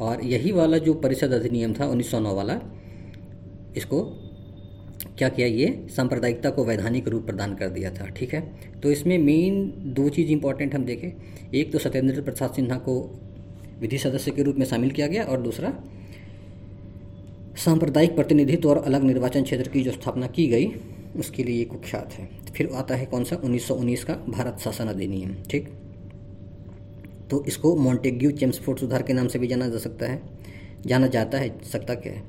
और 0.00 0.24
यही 0.24 0.52
वाला 0.52 0.78
जो 0.78 0.94
परिषद 0.94 1.32
अधिनियम 1.32 1.72
था 1.72 1.86
1909 1.86 2.34
वाला, 2.34 2.60
इसको 3.76 4.00
क्या 5.18 5.28
किया, 5.28 5.46
ये 5.46 5.86
सांप्रदायिकता 5.96 6.50
को 6.50 6.64
वैधानिक 6.64 7.08
रूप 7.08 7.26
प्रदान 7.26 7.54
कर 7.54 7.68
दिया 7.68 7.90
था, 7.90 8.06
ठीक 8.06 8.34
है? 8.34 8.52
तो 8.82 8.90
इसमें 8.90 9.18
मेन 9.18 9.72
दो 9.76 10.08
चीज़ 10.08 10.28
इंपॉर्टेंट 10.28 10.74
हम 10.74 10.84
देखें। 10.84 11.12
एक 11.54 11.72
तो 11.72 11.78
सत्येंद्र 11.78 12.22
प्रसाद 12.22 12.50
सिन्हा 12.50 12.78
को 12.78 13.20
विधि 13.80 13.98
सदस्य 13.98 14.30
के 14.30 14.42
रूप 14.42 14.56
में 14.56 14.66
शामिल 14.66 14.90
किया 14.90 15.06
गया 15.06 15.24
और 15.24 15.42
दूसरा, 15.42 15.74
सांप्रदायिक 17.56 18.14
प्रतिनिधित्व 18.14 18.70
और 18.70 18.78
अलग 18.78 19.02
निर्वाचन 19.02 19.42
क्षेत्र 19.42 19.68
की 19.68 19.82
जो 19.82 19.90
स्थापना 19.90 20.26
की 20.26 20.46
गई 20.46 20.66
उसके 21.16 21.44
लिए 21.44 21.58
ये 21.58 21.64
कुख्यात 21.64 22.12
है। 22.12 22.28
फिर 22.56 22.70
आता 22.74 22.94
है 22.94 23.06
कौन 23.06 23.24
सा? 23.24 23.36
1919 23.36 24.04
का 24.04 24.14
भारत 24.14 24.58
शासन 24.58 24.86
अधिनियम, 24.86 25.34
ठीक? 25.50 25.68
तो 27.30 27.44
इसको 27.44 27.76
मॉन्टेग्यू 27.76 28.30
चेम्सफोर्ड 28.30 28.78
सुधार 28.78 29.02
के 29.02 29.12
नाम 29.12 29.28
से 29.28 29.38
भी 29.38 29.46
जाना 29.46 29.68
जा 29.68 29.78
सकता 29.78 30.06
है। 30.06 30.22
जाना 30.86 31.06
जाता 31.06 31.38
है, 31.38 31.62
सकता 31.62 31.94
क्या 31.94 32.12
है? 32.12 32.22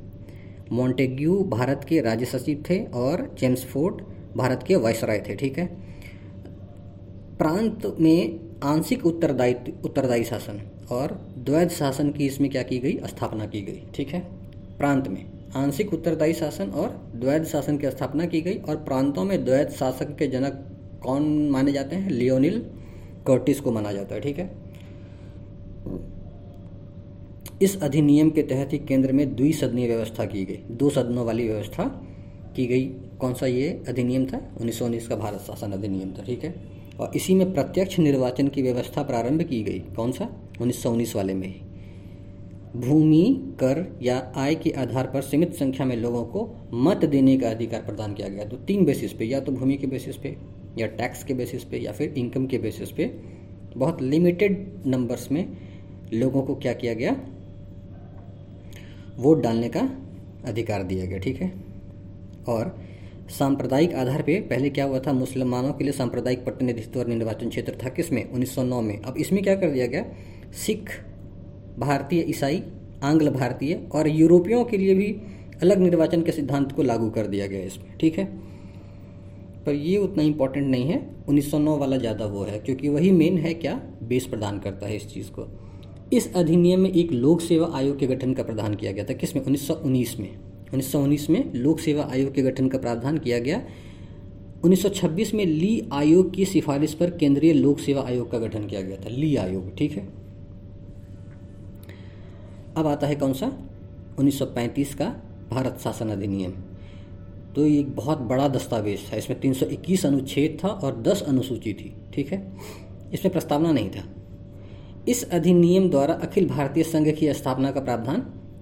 मॉन्टेग्यू 0.71 1.43
भारत 1.43 1.85
के 1.89 2.01
राज्य 2.01 2.25
सचिव 2.25 2.63
थे 2.69 2.85
और 2.85 3.35
चेम्सफोर्ड 3.39 4.01
भारत 4.37 4.63
के 4.67 4.75
वायसराय 4.75 5.23
थे, 5.29 5.35
ठीक 5.35 5.57
है? 5.57 5.65
प्रांत 7.37 7.97
में 7.99 8.39
आंशिक 8.63 9.05
उत्तरदायी 9.05 9.55
उत्तरदायी 9.85 10.23
शासन 10.23 10.61
और 10.91 11.35
द्वैध 11.37 11.69
शासन 11.69 12.11
की 12.11 12.25
इसमें 12.25 12.49
क्या 12.49 12.63
की 12.63 12.79
गई? 12.79 12.99
स्थापना 13.05 13.45
की 13.45 13.61
गई, 13.61 13.83
ठीक 13.95 14.07
है? 14.07 14.19
प्रांत 14.77 15.07
में। 15.07 15.32
आंशिक 15.55 15.93
उत्तरदायी 15.93 16.33
शासन 16.33 16.69
और 16.69 17.11
द्वैध 17.15 17.43
शासन 17.43 17.77
की 17.77 17.91
स्थापना 17.91 18.25
की 18.25 18.41
गई 18.41 18.53
और 18.53 18.75
प्रांतों 18.75 19.23
में 19.23 19.45
द्वैध 19.45 19.69
शासक 19.69 20.15
के 20.15 20.27
जनक 20.27 20.77
कौन 21.03 21.49
माने 21.49 21.71
जाते 21.71 21.95
हैं? 21.95 22.09
लियोनिल 22.09 22.59
कर्टिस 23.27 23.59
को 23.59 23.71
माना 23.71 23.91
जाता 23.93 24.15
है, 24.15 24.21
ठीक 24.21 24.39
है? 24.39 24.63
इस 27.61 27.83
अधिनियम 27.83 28.29
के 28.29 28.43
तहत 28.43 28.73
ही 28.73 28.79
केंद्र 28.79 29.11
में 29.11 29.35
द्विसदनीय 29.35 29.87
व्यवस्था 29.87 30.25
की 30.25 30.45
गई। 30.45 30.59
दो 30.71 30.89
सदनों 30.89 31.25
वाली 31.25 31.47
व्यवस्था 31.47 31.83
की 32.55 32.65
गई। 32.65 32.85
कौन 33.19 33.33
सा 33.33 33.45
ये 33.45 33.83
अधिनियम 33.87 34.25
था? 34.25 34.37
उन्नीस 34.37 34.79
सौ 34.79 34.85
उन्नीस 34.85 35.07
का 35.07 35.15
भारत 35.15 35.39
शासन 35.39 35.71
अधिनियम 35.71 36.11
था, 36.11 36.23
ठीक 36.23 36.43
है? 36.43 36.55
और 36.99 37.11
इसी 37.15 37.35
में 37.35 37.53
प्रत्यक्ष 37.53 37.99
निर्वाचन 37.99 38.47
की 38.47 38.61
व्यवस्था 38.61 39.03
प्रारंभ 39.03 39.41
की 39.41 39.63
गई। 39.63 39.79
कौन 39.79 40.11
सा? 40.11 40.29
उन्नीस 40.61 40.83
सौ 40.83 40.89
उन्नीस 40.89 41.15
वाले 41.15 41.33
में 41.33 41.47
ही। 41.47 41.61
भूमि, 42.75 43.53
कर 43.55 43.99
या 44.01 44.33
आय 44.35 44.55
के 44.55 44.69
आधार 44.71 45.07
पर 45.07 45.21
सीमित 45.21 45.53
संख्या 45.53 45.85
में 45.85 45.95
लोगों 45.95 46.25
को 46.25 46.69
मत 46.73 47.05
देने 47.05 47.37
का 47.37 47.49
अधिकार 47.49 47.81
प्रदान 47.81 48.13
किया 48.13 48.27
गया। 48.27 48.45
तो 48.45 48.57
तीन 48.57 48.85
बेसिस 48.85 49.13
पे, 49.13 49.25
या 49.25 49.39
तो 49.39 49.51
भूमि 49.51 49.77
के 49.77 49.87
बेसिस 49.87 50.17
पे, 50.17 50.37
या 50.77 50.87
टैक्स 50.87 51.23
के 51.23 51.33
बेसिस 51.33 51.63
पे, 51.63 51.77
या 51.77 51.91
फिर 51.91 52.13
इनकम 52.17 52.45
के 52.45 52.57
बेसिस 52.57 52.91
पे, 52.91 53.19
बहुत 53.77 54.01
लिमिटेड 54.01 54.73
नंबर्स 54.85 55.31
में 55.31 55.57
लोगों 56.13 56.41
को 56.41 56.55
क्या 56.55 56.73
किया 56.73 56.93
गया? 56.93 57.17
वोट 59.17 59.41
डालने 59.41 59.69
का 59.69 59.97
अधिकार 60.45 60.83
दिया 60.83 61.05
गया, 61.05 61.17
ठीक 61.17 61.41
है? 61.41 61.53
और 62.47 62.79
सांप्रदायिक 63.29 63.93
आधार 63.93 64.21
पे, 64.21 64.39
पहले 64.39 64.69
क्या 64.69 64.85
हुआ 64.85 64.99
था? 64.99 65.13
मुसलमानों 65.13 65.73
के 65.73 65.83
लिए 65.83 65.93
सांप्रदायिक 65.93 66.43
प्रतिनिधित्व 66.43 66.99
और 66.99 67.07
निर्वाचन 67.07 67.49
क्षेत्र 67.49 67.77
था 67.83 67.89
किसमें? 67.89 68.31
1909 68.31 68.81
में। 68.81 69.01
अब 69.01 69.17
इसमें 69.17 69.43
क्या 69.43 69.55
कर 69.55 69.69
दिया 69.69 69.87
गया? 69.87 70.05
सिख 70.53 70.89
भारतीय 71.79 72.25
ईसाई, 72.29 72.63
आंग्ल 73.03 73.29
भारतीय 73.29 73.87
और 73.91 74.07
यूरोपियों 74.07 74.63
के 74.65 74.77
लिए 74.77 74.95
भी 74.95 75.15
अलग 75.61 75.77
निर्वाचन 75.77 76.21
के 76.21 76.31
सिद्धांत 76.31 76.71
को 76.71 76.83
लागू 76.83 77.09
कर 77.09 77.27
दिया 77.27 77.47
गया 77.47 77.61
इसमें, 77.61 77.97
ठीक 77.97 78.17
है? 78.17 78.25
पर 79.65 79.73
ये 79.73 79.97
उतना 79.97 80.23
इम्पोर्टेंट 80.23 80.67
नहीं 80.67 80.85
है 80.85 81.15
1909 81.29 81.77
वाला 81.77 81.97
ज़्यादा 81.97 82.25
वो 82.25 82.43
है, 82.43 82.59
क्योंकि 82.59 82.89
वही 82.89 83.11
मेन 83.11 83.37
है 83.37 83.53
क्या? 83.53 83.81
बेस 84.03 84.25
प्रदान 84.25 84.59
करता 84.59 84.87
है 84.87 84.95
इस 84.95 85.13
चीज़ 85.13 85.31
को। 85.31 85.47
इस 86.13 86.35
अधिनियम 86.35 86.79
में 86.79 86.91
एक 86.91 87.11
लोक 87.11 87.41
सेवा 87.41 87.71
आयोग 87.73 87.99
के 87.99 88.07
गठन 88.07 88.33
का 88.33 88.43
प्रावधान 88.43 88.75
किया 88.75 88.91
गया 88.91 89.03
था, 89.03 89.13
किसमें? 89.13 89.43
1919 89.43 90.19
में। 90.19 90.29
1919 90.73 91.29
में 91.29 91.53
लोक 91.53 91.79
सेवा 91.79 92.09
आयोग 92.11 92.33
के 92.33 92.41
गठन 92.41 92.67
का 92.67 92.77
प्रावधान 92.77 93.17
किया 93.17 93.39
गया। 93.39 93.61
1926 94.63 95.33
में 95.33 95.45
ली 95.45 95.89
आयोग 95.93 96.33
की 96.33 96.45
सिफारिश 96.45 96.93
पर 96.93 97.09
केंद्रीय 97.09 97.53
लोक 97.53 97.79
सेवा 97.79 98.03
आयोग 98.03 98.31
का 98.31 98.39
गठन 98.39 98.67
किया 98.67 98.81
गया 98.81 98.97
था, 98.97 99.09
ली 99.09 99.35
आयोग, 99.35 99.75
ठीक 99.77 99.91
है? 99.91 100.22
अब 102.77 102.87
आता 102.87 103.07
है 103.07 103.15
कौन 103.15 103.33
सा? 103.33 103.57
1935 104.19 104.95
का 104.95 105.15
भारत 105.51 105.77
शासन 105.83 106.09
अधिनियम। 106.09 106.51
तो 107.55 107.67
ये 107.67 107.79
एक 107.79 107.95
बहुत 107.95 108.19
बड़ा 108.19 108.47
दस्तावेज़ 108.47 109.13
था। 109.13 109.17
इसमें 109.17 109.39
321 109.39 110.05
अनुच्छेद 110.05 110.63
था 110.63 110.67
और 110.67 111.01
10 111.01 111.21
अनुसूची 111.21 111.73
थी। 111.73 111.95
ठीक 112.13 112.31
है? 112.31 112.53
इसमें 113.13 113.31
प्रस्तावना 113.31 113.71
नहीं 113.71 113.89
था। 113.89 114.03
इस 115.07 115.29
अधिनियम 115.29 115.89
द्वारा 115.89 116.13
अखिल 116.13 116.47
भारतीय 116.47 116.83
संघ 116.83 117.11
की 117.11 117.33
स्थापना 117.33 117.71
का 117.71 117.79
प्रावधान 117.79 118.19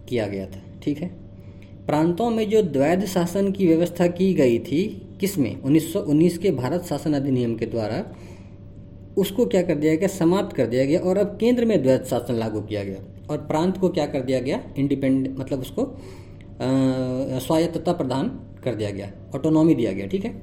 किया 0.09 0.27
गया 0.27 0.47
था। 0.47 0.63
ठीक 0.83 0.97
है? 0.97 1.07
प्रांतों 1.85 2.29
में 2.29 2.49
जो 2.49 2.61
द्वैध 2.61 3.05
शासन 3.05 3.51
की 3.51 3.67
व्यवस्था 3.67 4.07
की 4.07 4.33
गई 4.33 4.59
थी, 4.59 5.07
किसमें? 5.19 5.61
1919 5.61 6.37
के 6.37 6.51
भारत 6.51 6.83
शासन 6.83 7.13
अधिनियम 7.13 7.55
के 7.55 7.65
द्वारा। 7.65 8.05
उसको 9.17 9.45
क्या 9.45 9.61
कर 9.61 9.75
दिया 9.75 9.95
गया? 9.95 10.07
समाप्त 10.07 10.55
कर 10.55 10.65
दिया 10.65 10.85
गया 10.85 10.99
और 10.99 11.17
अब 11.17 11.37
केंद्र 11.39 11.65
में 11.65 11.83
द्वैध 11.83 12.03
शासन 12.03 12.33
लागू 12.33 12.61
किया 12.61 12.83
गया। 12.83 13.20
और 13.31 13.37
प्रांत 13.37 13.77
को 13.77 13.89
क्या 13.89 14.05
कर 14.05 14.21
दिया 14.21 14.39
गया? 14.39 14.61
इंडिपेंडेंट 14.77 15.39
मतलब 15.39 15.59
उसको 15.59 15.85
स्वायत्तता 17.39 17.93
प्रदान 17.93 18.27
कर 18.63 18.75
दिया 18.75 18.89
गया 18.89 19.11
ऑटोनॉमी 19.35 19.75
दिया 19.75 19.91
गया, 19.91 20.07
ठीक 20.07 20.25
है? 20.25 20.41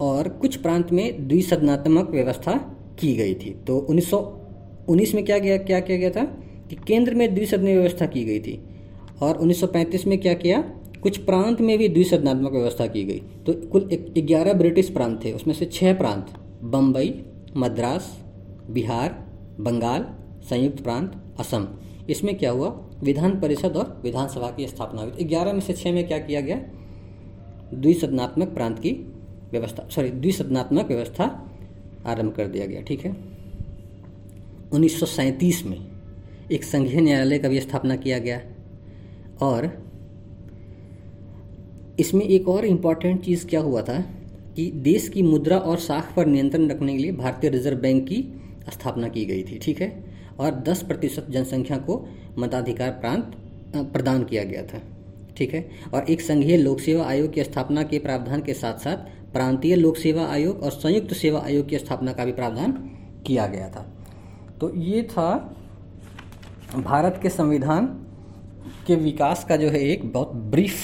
और 0.00 0.28
कुछ 0.28 0.56
प्रांत 0.56 0.92
में 0.92 1.28
द्विसदनात्मक 1.28 2.10
व्यवस्था 2.10 2.56
की 2.98 3.14
गई 3.16 3.34
थी। 3.34 3.50
तो 3.66 3.78
1919 3.80 5.14
में 5.14 5.24
क्या 5.24 5.38
गया 5.38 5.56
क्या 5.58 5.80
किया 5.80 5.98
गया 5.98 6.10
था? 6.10 6.24
कि 6.70 6.76
केंद्र 6.86 7.14
में 7.14 7.34
द्विसदनीय 7.34 7.76
व्यवस्था 7.76 8.06
की 8.06 8.24
गई 8.24 8.40
थी। 8.40 8.60
और 9.22 9.36
1935 9.36 10.06
में 10.06 10.18
क्या 10.20 10.34
किया? 10.34 10.62
कुछ 11.02 11.16
प्रांत 11.18 11.60
में 11.60 11.76
भी 11.78 11.88
द्विसदनात्मक 11.88 12.52
व्यवस्था 12.52 12.86
की 12.86 13.04
गई। 13.04 13.20
तो 13.46 13.52
कुल 13.68 13.88
ग्यारह 14.18 14.52
ब्रिटिश 14.52 14.88
प्रांत 14.90 15.24
थे, 15.24 15.32
उसमें 15.32 15.54
से 15.54 15.64
छः 15.66 15.94
प्रांत 15.94 16.26
बम्बई 16.64 17.14
मद्रास, 17.56 18.24
बिहार, 18.70 19.24
बंगाल 19.60 20.06
संयुक्त 20.50 20.82
प्रांत 20.82 21.12
असम। 21.40 21.68
इसमें 22.10 22.38
क्या 22.38 22.50
हुआ? 22.50 22.68
विधान 23.02 23.40
परिषद 23.40 23.76
और 23.76 24.00
विधानसभा 24.04 24.50
की 24.50 24.66
स्थापना 24.66 25.02
हुई। 25.02 25.24
ग्यारह 25.24 25.52
में 25.52 25.60
से 25.60 25.72
छः 25.72 25.92
में 25.92 26.08
क्या 26.08 26.18
किया 26.18 26.40
गया? 26.40 26.60
द्विसदनात्मक 27.74 28.48
प्रांत 28.48 28.78
की 28.78 28.90
व्यवस्था 29.52 29.88
सॉरी 29.90 30.10
द्विसदनात्मक 30.10 30.88
व्यवस्था 30.88 31.50
आरंभ 32.06 32.32
कर 32.32 32.46
दिया 32.46 32.66
गया, 32.66 32.80
ठीक 32.80 33.04
है? 33.04 33.16
उन्नीस 34.72 35.00
सौ 35.00 35.06
सैंतीस 35.06 35.66
में 35.66 35.86
एक 36.52 36.64
संघीय 36.64 37.00
न्यायालय 37.00 37.38
का 37.38 37.48
भी 37.48 37.60
स्थापना 37.60 37.96
किया 37.96 38.18
गया। 38.18 38.40
और 39.42 39.84
इसमें 42.00 42.22
एक 42.22 42.48
और 42.48 42.64
इंपॉर्टेंट 42.64 43.24
चीज़ 43.24 43.46
क्या 43.46 43.60
हुआ 43.60 43.82
था 43.82 44.00
कि 44.56 44.70
देश 44.70 45.08
की 45.08 45.22
मुद्रा 45.22 45.58
और 45.58 45.78
साख 45.78 46.16
पर 46.16 46.26
नियंत्रण 46.26 46.68
रखने 46.68 46.92
के 46.92 46.98
लिए 46.98 47.12
भारतीय 47.12 47.50
रिज़र्व 47.50 47.78
बैंक 47.78 48.08
की 48.08 48.22
स्थापना 48.72 49.08
की 49.08 49.24
गई 49.24 49.42
थी, 49.42 49.58
ठीक 49.58 49.80
है? 49.80 50.13
और 50.40 50.62
10 50.68 50.82
प्रतिशत 50.82 51.26
जनसंख्या 51.30 51.76
को 51.78 52.04
मताधिकार 52.38 52.90
प्रांत 52.90 53.34
प्रदान 53.76 54.24
किया 54.24 54.44
गया 54.44 54.62
था। 54.62 54.80
ठीक 55.36 55.54
है? 55.54 55.68
और 55.94 56.10
एक 56.10 56.20
संघीय 56.20 56.56
लोक 56.56 56.80
सेवा 56.80 57.04
आयोग 57.04 57.32
की 57.32 57.44
स्थापना 57.44 57.82
के 57.82 57.98
प्रावधान 57.98 58.42
के 58.42 58.54
साथ 58.54 58.78
साथ 58.78 59.32
प्रांतीय 59.32 59.74
लोक 59.76 59.96
सेवा 59.96 60.26
आयोग 60.26 60.62
और 60.62 60.70
संयुक्त 60.70 61.14
सेवा 61.14 61.40
आयोग 61.40 61.68
की 61.68 61.78
स्थापना 61.78 62.12
का 62.12 62.24
भी 62.24 62.32
प्रावधान 62.32 62.72
किया 63.26 63.46
गया 63.46 63.68
था। 63.68 63.86
तो 64.60 64.74
ये 64.76 65.02
था 65.02 65.30
भारत 66.76 67.18
के 67.22 67.28
संविधान 67.28 67.86
के 68.86 68.94
विकास 68.94 69.44
का 69.44 69.56
जो 69.56 69.68
है 69.68 69.80
एक 69.80 70.12
बहुत 70.12 70.32
ब्रीफ 70.52 70.74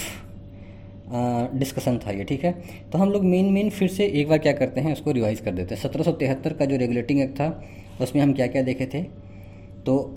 डिस्कशन 1.53 1.97
था 1.97 2.11
ये, 2.11 2.23
ठीक 2.23 2.43
है? 2.43 2.51
तो 2.91 2.97
हम 2.97 3.11
लोग 3.11 3.23
मेन 3.25 3.51
मेन 3.53 3.69
फिर 3.69 3.89
से 3.89 4.05
एक 4.05 4.29
बार 4.29 4.37
क्या 4.37 4.53
करते 4.53 4.81
हैं, 4.81 4.93
उसको 4.93 5.11
रिवाइज 5.11 5.39
कर 5.39 5.51
देते 5.51 5.75
हैं। 5.75 5.81
सत्रह 5.81 6.03
सौ 6.03 6.11
तिहत्तर 6.11 6.53
का 6.53 6.65
जो 6.65 6.77
रेगुलेटिंग 6.77 7.21
एक्ट 7.21 7.35
था, 7.35 7.63
उसमें 8.01 8.21
हम 8.23 8.33
क्या 8.33 8.47
क्या 8.47 8.61
देखे 8.61 8.85
थे? 8.85 9.03
तो 9.85 10.15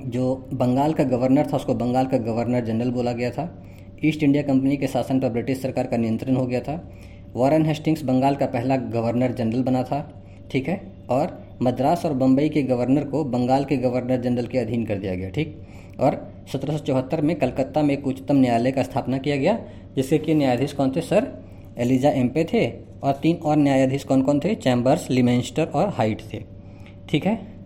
जो 0.00 0.48
बंगाल 0.52 0.92
का 0.92 1.04
गवर्नर 1.04 1.46
था, 1.46 1.56
उसको 1.56 1.74
बंगाल 1.74 2.06
का 2.06 2.18
गवर्नर 2.18 2.64
जनरल 2.64 2.90
बोला 2.90 3.12
गया 3.12 3.30
था। 3.30 3.64
ईस्ट 4.04 4.22
इंडिया 4.22 4.42
कंपनी 4.42 4.76
के 4.76 4.86
शासन 4.86 5.20
पर 5.20 5.28
ब्रिटिश 5.28 5.60
सरकार 5.62 5.86
का 5.86 5.96
नियंत्रण 5.96 6.36
हो 6.36 6.46
गया 6.46 6.60
था। 6.60 6.90
वारन 7.36 7.66
हेस्टिंग्स 7.66 8.02
बंगाल 8.02 8.34
का 8.34 8.46
पहला 8.46 8.76
गवर्नर 8.76 9.32
जनरल 9.32 9.62
बना 9.62 9.82
था, 9.82 10.22
ठीक 10.50 10.68
है? 10.68 10.80
और 11.10 11.38
मद्रास 11.62 12.04
और 12.06 12.12
बम्बई 12.12 12.48
के 12.48 12.62
गवर्नर 12.62 13.04
को 13.04 13.24
बंगाल 13.24 13.64
के 13.64 13.76
गवर्नर 13.76 14.20
जनरल 14.20 14.46
के 14.46 14.58
अधीन 14.58 14.84
कर 14.86 14.98
दिया 14.98 15.14
गया, 15.14 15.30
ठीक? 15.30 15.56
और 16.00 16.34
सत्रह 16.52 16.76
सौ 16.76 16.84
चौहत्तर 16.84 17.20
में 17.20 17.36
कलकत्ता 17.36 17.82
में 17.82 17.94
एक 17.94 18.06
उच्चतम 18.06 18.36
न्यायालय 18.36 18.72
का 18.72 18.82
स्थापना 18.82 19.18
किया 19.18 19.36
गया, 19.36 19.58
जिसके 19.96 20.18
कि 20.18 20.34
न्यायाधीश 20.34 20.72
कौन 20.72 20.92
थे? 20.96 21.00
सर 21.00 21.28
एलिजा 21.78 22.10
एम्पे 22.10 22.44
थे, 22.44 22.66
और 23.02 23.12
तीन 23.12 23.36
और 23.36 23.56
न्यायाधीश 23.56 24.04
कौन 24.04 24.22
कौन 24.22 24.40
थे? 24.40 24.54
चैम्बर्स, 24.54 25.10
लिमेंस्टर 25.10 25.64
और 25.64 25.88
हाइट 25.88 26.22
थे, 26.32 26.42
ठीक 27.08 27.26
है? 27.26 27.59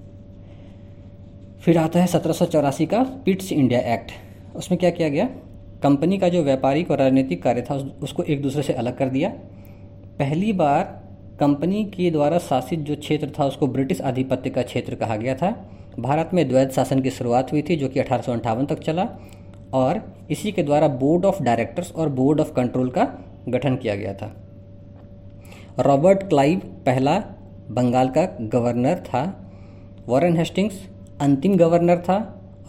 फिर 1.64 1.78
आता 1.78 2.00
है 2.00 2.06
सत्रह 2.06 2.32
सौ 2.32 2.44
चौरासी 2.44 2.86
का 2.86 3.02
पिट्स 3.24 3.52
इंडिया 3.52 3.80
एक्ट। 3.80 4.10
उसमें 4.56 4.78
क्या 4.80 4.90
किया 4.90 5.08
गया? 5.08 5.24
कंपनी 5.82 6.18
का 6.18 6.28
जो 6.28 6.42
व्यापारिक 6.42 6.90
और 6.90 6.98
राजनीतिक 6.98 7.42
कार्य 7.42 7.62
था 7.62 7.74
उसको 8.02 8.22
एक 8.22 8.42
दूसरे 8.42 8.62
से 8.62 8.72
अलग 8.72 8.98
कर 8.98 9.08
दिया। 9.08 9.28
पहली 10.18 10.52
बार 10.52 10.82
कंपनी 11.40 11.84
के 11.84 12.10
द्वारा 12.10 12.38
शासित 12.38 12.78
जो 12.78 12.96
क्षेत्र 12.96 13.32
था, 13.38 13.44
उसको 13.44 13.66
ब्रिटिश 13.66 14.00
आधिपत्य 14.00 14.50
का 14.50 14.62
क्षेत्र 14.62 14.94
कहा 14.94 15.16
गया 15.16 15.34
था। 15.34 15.50
भारत 15.98 16.30
में 16.34 16.48
द्वैत 16.48 16.72
शासन 16.72 17.00
की 17.00 17.10
शुरुआत 17.10 17.52
हुई 17.52 17.62
थी, 17.62 17.76
जो 17.76 17.88
कि 17.88 18.00
अठारह 18.00 18.22
सौ 18.22 18.32
अठावन 18.32 18.66
तक 18.66 18.78
चला, 18.78 19.08
और 19.74 20.14
इसी 20.30 20.52
के 20.52 20.62
द्वारा 20.62 20.88
बोर्ड 20.88 21.24
ऑफ़ 21.24 21.42
डायरेक्टर्स 21.42 21.92
और 21.92 22.08
बोर्ड 22.08 22.40
ऑफ़ 22.40 22.52
कंट्रोल 22.52 22.90
का 22.90 23.08
गठन 23.48 23.76
किया 23.76 23.94
गया 23.94 24.14
था। 24.14 24.34
रॉबर्ट 25.78 26.22
क्लाइव, 26.22 26.58
पहला 26.58 27.18
बंगाल 27.70 28.08
का 28.08 28.38
गवर्नर 28.40 28.98
था। 28.98 29.52
वॉरेन 30.06 30.36
हेस्टिंग्स 30.36 30.88
अंतिम 31.20 31.56
गवर्नर 31.56 31.98
था 31.98 32.16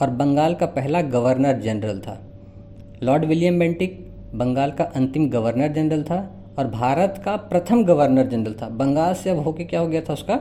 और 0.02 0.10
बंगाल 0.10 0.54
का 0.54 0.66
पहला 0.66 1.02
गवर्नर 1.02 1.60
जनरल 1.60 2.00
था। 2.00 2.18
लॉर्ड 3.04 3.26
विलियम 3.26 3.60
बेंटिक 3.60 4.00
बंगाल 4.36 4.72
का 4.72 4.84
अंतिम 4.96 5.30
गवर्नर 5.30 5.68
जनरल 5.68 6.04
था 6.04 6.20
और 6.60 6.68
भारत 6.68 7.22
का 7.26 7.36
प्रथम 7.36 7.84
गवर्नर 7.84 8.28
जनरल 8.28 8.54
था। 8.54 8.70
बंगाल 8.70 9.14
से 9.14 9.30
अब 9.30 9.40
होके 9.40 9.64
क्या 9.64 9.80
हो 9.80 9.88
गया 9.88 10.02
था 10.02 10.14
उसका? 10.14 10.36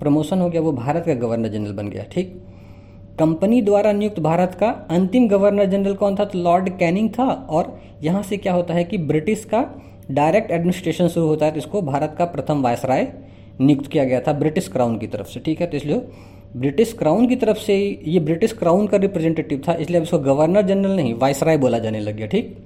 प्रमोशन 0.00 0.40
हो 0.40 0.48
गया। 0.50 0.60
वो 0.60 0.72
भारत 0.72 1.04
का 1.06 1.14
गवर्नर 1.14 1.48
जनरल 1.48 1.72
बन 1.72 1.88
गया, 1.88 2.04
ठीक? 2.04 2.42
कंपनी 3.18 3.60
द्वारा 3.62 3.92
नियुक्त 3.92 4.20
भारत 4.20 4.54
का 4.54 4.68
अंतिम 4.90 5.28
गवर्नर 5.28 5.64
जनरल 5.64 5.94
कौन 5.94 6.16
था? 6.16 6.24
तो 6.24 6.38
लॉर्ड 6.38 6.68
कैनिंग 6.78 7.10
था 7.10 7.24
और 7.24 7.78
यहाँ 8.02 8.22
से 8.22 8.36
क्या 8.36 8.52
होता 8.52 8.74
है 8.74 8.84
कि 8.84 8.98
ब्रिटिश 8.98 9.44
का 9.44 9.64
डायरेक्ट 10.10 10.50
एडमिनिस्ट्रेशन 10.50 11.08
शुरू 11.08 11.26
होता 11.26 11.46
है 11.46 11.52
तो 11.52 11.58
इसको 11.58 11.82
भारत 11.82 12.14
का 12.18 12.24
प्रथम 12.24 12.62
वायसराय 12.62 13.12
नियुक्त 13.60 13.90
किया 13.90 14.04
गया 14.04 14.20
था 14.20 14.32
ब्रिटिश 14.32 14.68
क्राउन 14.68 14.98
की 14.98 15.06
तरफ़ 15.06 15.28
से, 15.28 15.40
ठीक 15.40 15.60
है? 15.60 15.66
तो 15.66 15.76
इसलिए 15.76 16.08
ब्रिटिश 16.56 16.92
क्राउन 16.92 17.26
की 17.28 17.36
तरफ़ 17.36 17.58
से 17.58 18.02
ये 18.06 18.20
ब्रिटिश 18.20 18.52
क्राउन 18.52 18.86
का 18.86 18.96
रिप्रेजेंटेटिव 18.96 19.62
था, 19.68 19.72
इसलिए 19.74 19.96
अब 19.96 20.02
इसको 20.02 20.18
गवर्नर 20.18 20.62
जनरल 20.62 20.96
नहीं 20.96 21.14
वायसराय 21.14 21.58
बोला 21.58 21.78
जाने 21.78 22.00
लग 22.00 22.16
गया, 22.16 22.26
ठीक? 22.26 22.56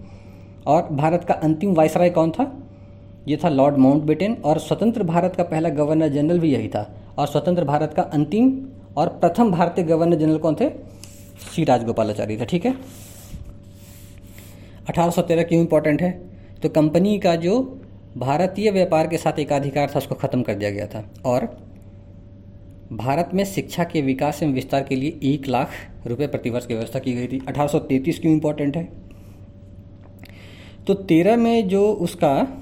और 0.66 0.88
भारत 0.92 1.24
का 1.24 1.34
अंतिम 1.34 1.72
वायसराय 1.74 2.10
कौन 2.10 2.30
था? 2.30 2.52
ये 3.28 3.36
था 3.44 3.48
लॉर्ड 3.48 3.76
माउंट 3.76 4.42
और 4.44 4.58
स्वतंत्र 4.58 5.02
भारत 5.02 5.36
का 5.36 5.42
पहला 5.42 5.68
गवर्नर 5.68 6.08
जनरल 6.08 6.38
भी 6.38 6.52
यही 6.52 6.68
था, 6.68 6.94
और 7.18 7.26
स्वतंत्र 7.26 7.64
भारत 7.64 7.94
का 7.94 8.02
अंतिम 8.02 8.66
और 8.96 9.08
प्रथम 9.08 9.50
भारतीय 9.50 9.84
गवर्नर 9.84 10.16
जनरल 10.16 10.38
कौन 10.38 10.54
थे? 10.54 10.68
सी 11.54 11.64
राजगोपालाचारी 11.64 12.36
थे, 12.36 12.44
ठीक 12.44 12.66
है? 12.66 12.74
1813 14.88 15.42
क्यों 15.42 15.60
इंपॉर्टेंट 15.60 16.02
है? 16.02 16.10
तो 16.62 16.68
कंपनी 16.68 17.18
का 17.18 17.34
जो 17.36 17.60
भारतीय 18.16 18.70
व्यापार 18.70 19.06
के 19.06 19.16
साथ 19.16 19.38
एकाधिकार 19.38 19.90
था, 19.94 19.98
उसको 19.98 20.14
ख़त्म 20.14 20.42
कर 20.42 20.54
दिया 20.54 20.70
गया 20.70 20.86
था, 20.86 21.04
और 21.24 21.48
भारत 22.92 23.30
में 23.34 23.44
शिक्षा 23.44 23.84
के 23.84 24.00
विकास 24.00 24.42
एवं 24.42 24.52
विस्तार 24.52 24.82
के 24.82 24.96
लिए 24.96 25.18
एक 25.22 25.49
लाख 25.49 25.68
रुपए 26.06 26.26
प्रतिवर्ष 26.26 26.66
की 26.66 26.75
व्यवस्था 26.75 26.99
की 26.99 27.12
गई 27.12 27.26
थी। 27.26 27.42
1833 27.49 28.18
क्यों 28.18 28.34
इंपॉर्टेंट 28.34 28.76
है? 28.76 28.88
तो 30.87 30.94
तेरह 30.94 31.37
में 31.37 31.68
जो 31.68 31.92
उसका 31.92 32.58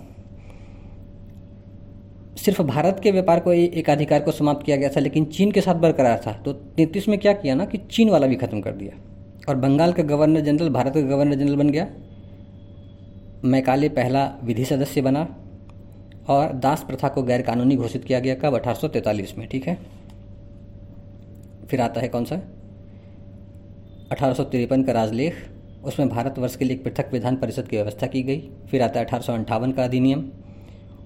सिर्फ़ 2.37 2.63
भारत 2.63 3.01
के 3.03 3.11
व्यापार 3.11 3.41
को 3.41 3.53
एक 3.53 3.91
अधिकार 3.91 4.21
को 4.21 4.33
समाप्त 4.33 4.67
किया 4.67 4.77
गया 4.77 4.89
था, 4.89 5.01
लेकिन 5.01 5.25
चीन 5.25 5.53
के 5.53 5.61
साथ 5.61 5.75
बरकरार 5.75 6.23
था। 6.27 6.33
तो 6.33 6.53
तैंतीस 6.53 7.09
में 7.09 7.19
क्या 7.19 7.33
किया 7.33 7.55
ना 7.55 7.65
कि 7.65 7.79
चीन 7.79 8.11
वाला 8.11 8.27
भी 8.27 8.35
खत्म 8.35 8.61
कर 8.61 8.73
दिया। 8.73 9.01
और 9.49 9.57
बंगाल 9.57 9.93
का 9.93 10.03
गवर्नर 10.03 10.41
जनरल, 10.41 10.69
भारत 10.69 10.95
का 10.95 11.01
गवर्नर 11.01 11.35
जनरल 11.35 11.57
बन 11.57 11.71
गया। 11.71 11.87
मैकाले 13.45 13.89
पहला 13.89 14.35
विधि 14.45 14.65
सदस्य 14.65 15.01
बना 15.03 15.37
और 16.29 16.53
दास 16.53 16.83
प्रथा 16.83 17.09
को 17.09 17.23
गैर 17.23 17.43
कानूनी 17.43 17.77
घोषित 17.77 18.05
किया 18.05 18.21
गया। 18.21 18.35
कब? 18.35 18.55
अठारह 18.55 18.77
सौ 18.77 18.89
तैंतालीस 18.89 19.39
में, 19.39 19.49
ठीक 19.49 19.67
है? 19.67 20.00
फिर 21.71 21.81
आता 21.81 22.01
है 22.01 22.09
कौन 22.09 22.25
सा? 22.25 22.41
अठारह 24.13 24.33
सौ 24.33 24.45
तिरपन 24.45 24.83
का 24.83 24.93
राजलेख। 24.93 25.35
उसमें 25.85 26.09
भारतवर्ष 26.09 26.57
के 26.57 26.65
लिए 26.65 26.77
एक 26.77 26.85
पृथक 26.85 27.13
विधान 27.13 27.37
परिषद 27.37 27.69
की 27.69 27.77
व्यवस्था 27.77 28.07
की 28.07 28.23
गई। 28.23 28.41
फिर 28.71 28.83
आता 28.83 29.01
है 29.01 29.07
अठारह 29.07 29.73
का 29.73 29.85
अधिनियम। 29.85 30.25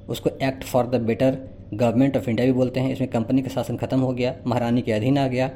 उसको 0.09 0.31
act 0.43 0.65
for 0.65 0.87
the 0.87 1.01
better 1.01 1.39
government 1.75 2.17
of 2.17 2.31
India 2.31 2.47
भी 2.47 2.53
बोलते 2.53 2.81
हैं। 2.81 2.93
इसमें 2.93 3.11
कंपनी 3.11 3.43
का 3.43 3.49
शासन 3.49 3.77
खत्म 3.77 4.01
हो 4.01 4.13
गया, 4.13 4.35
महारानी 4.47 4.83
के 4.83 4.93
अधीन 4.93 5.19
आ 5.19 5.27
गया। 5.29 5.51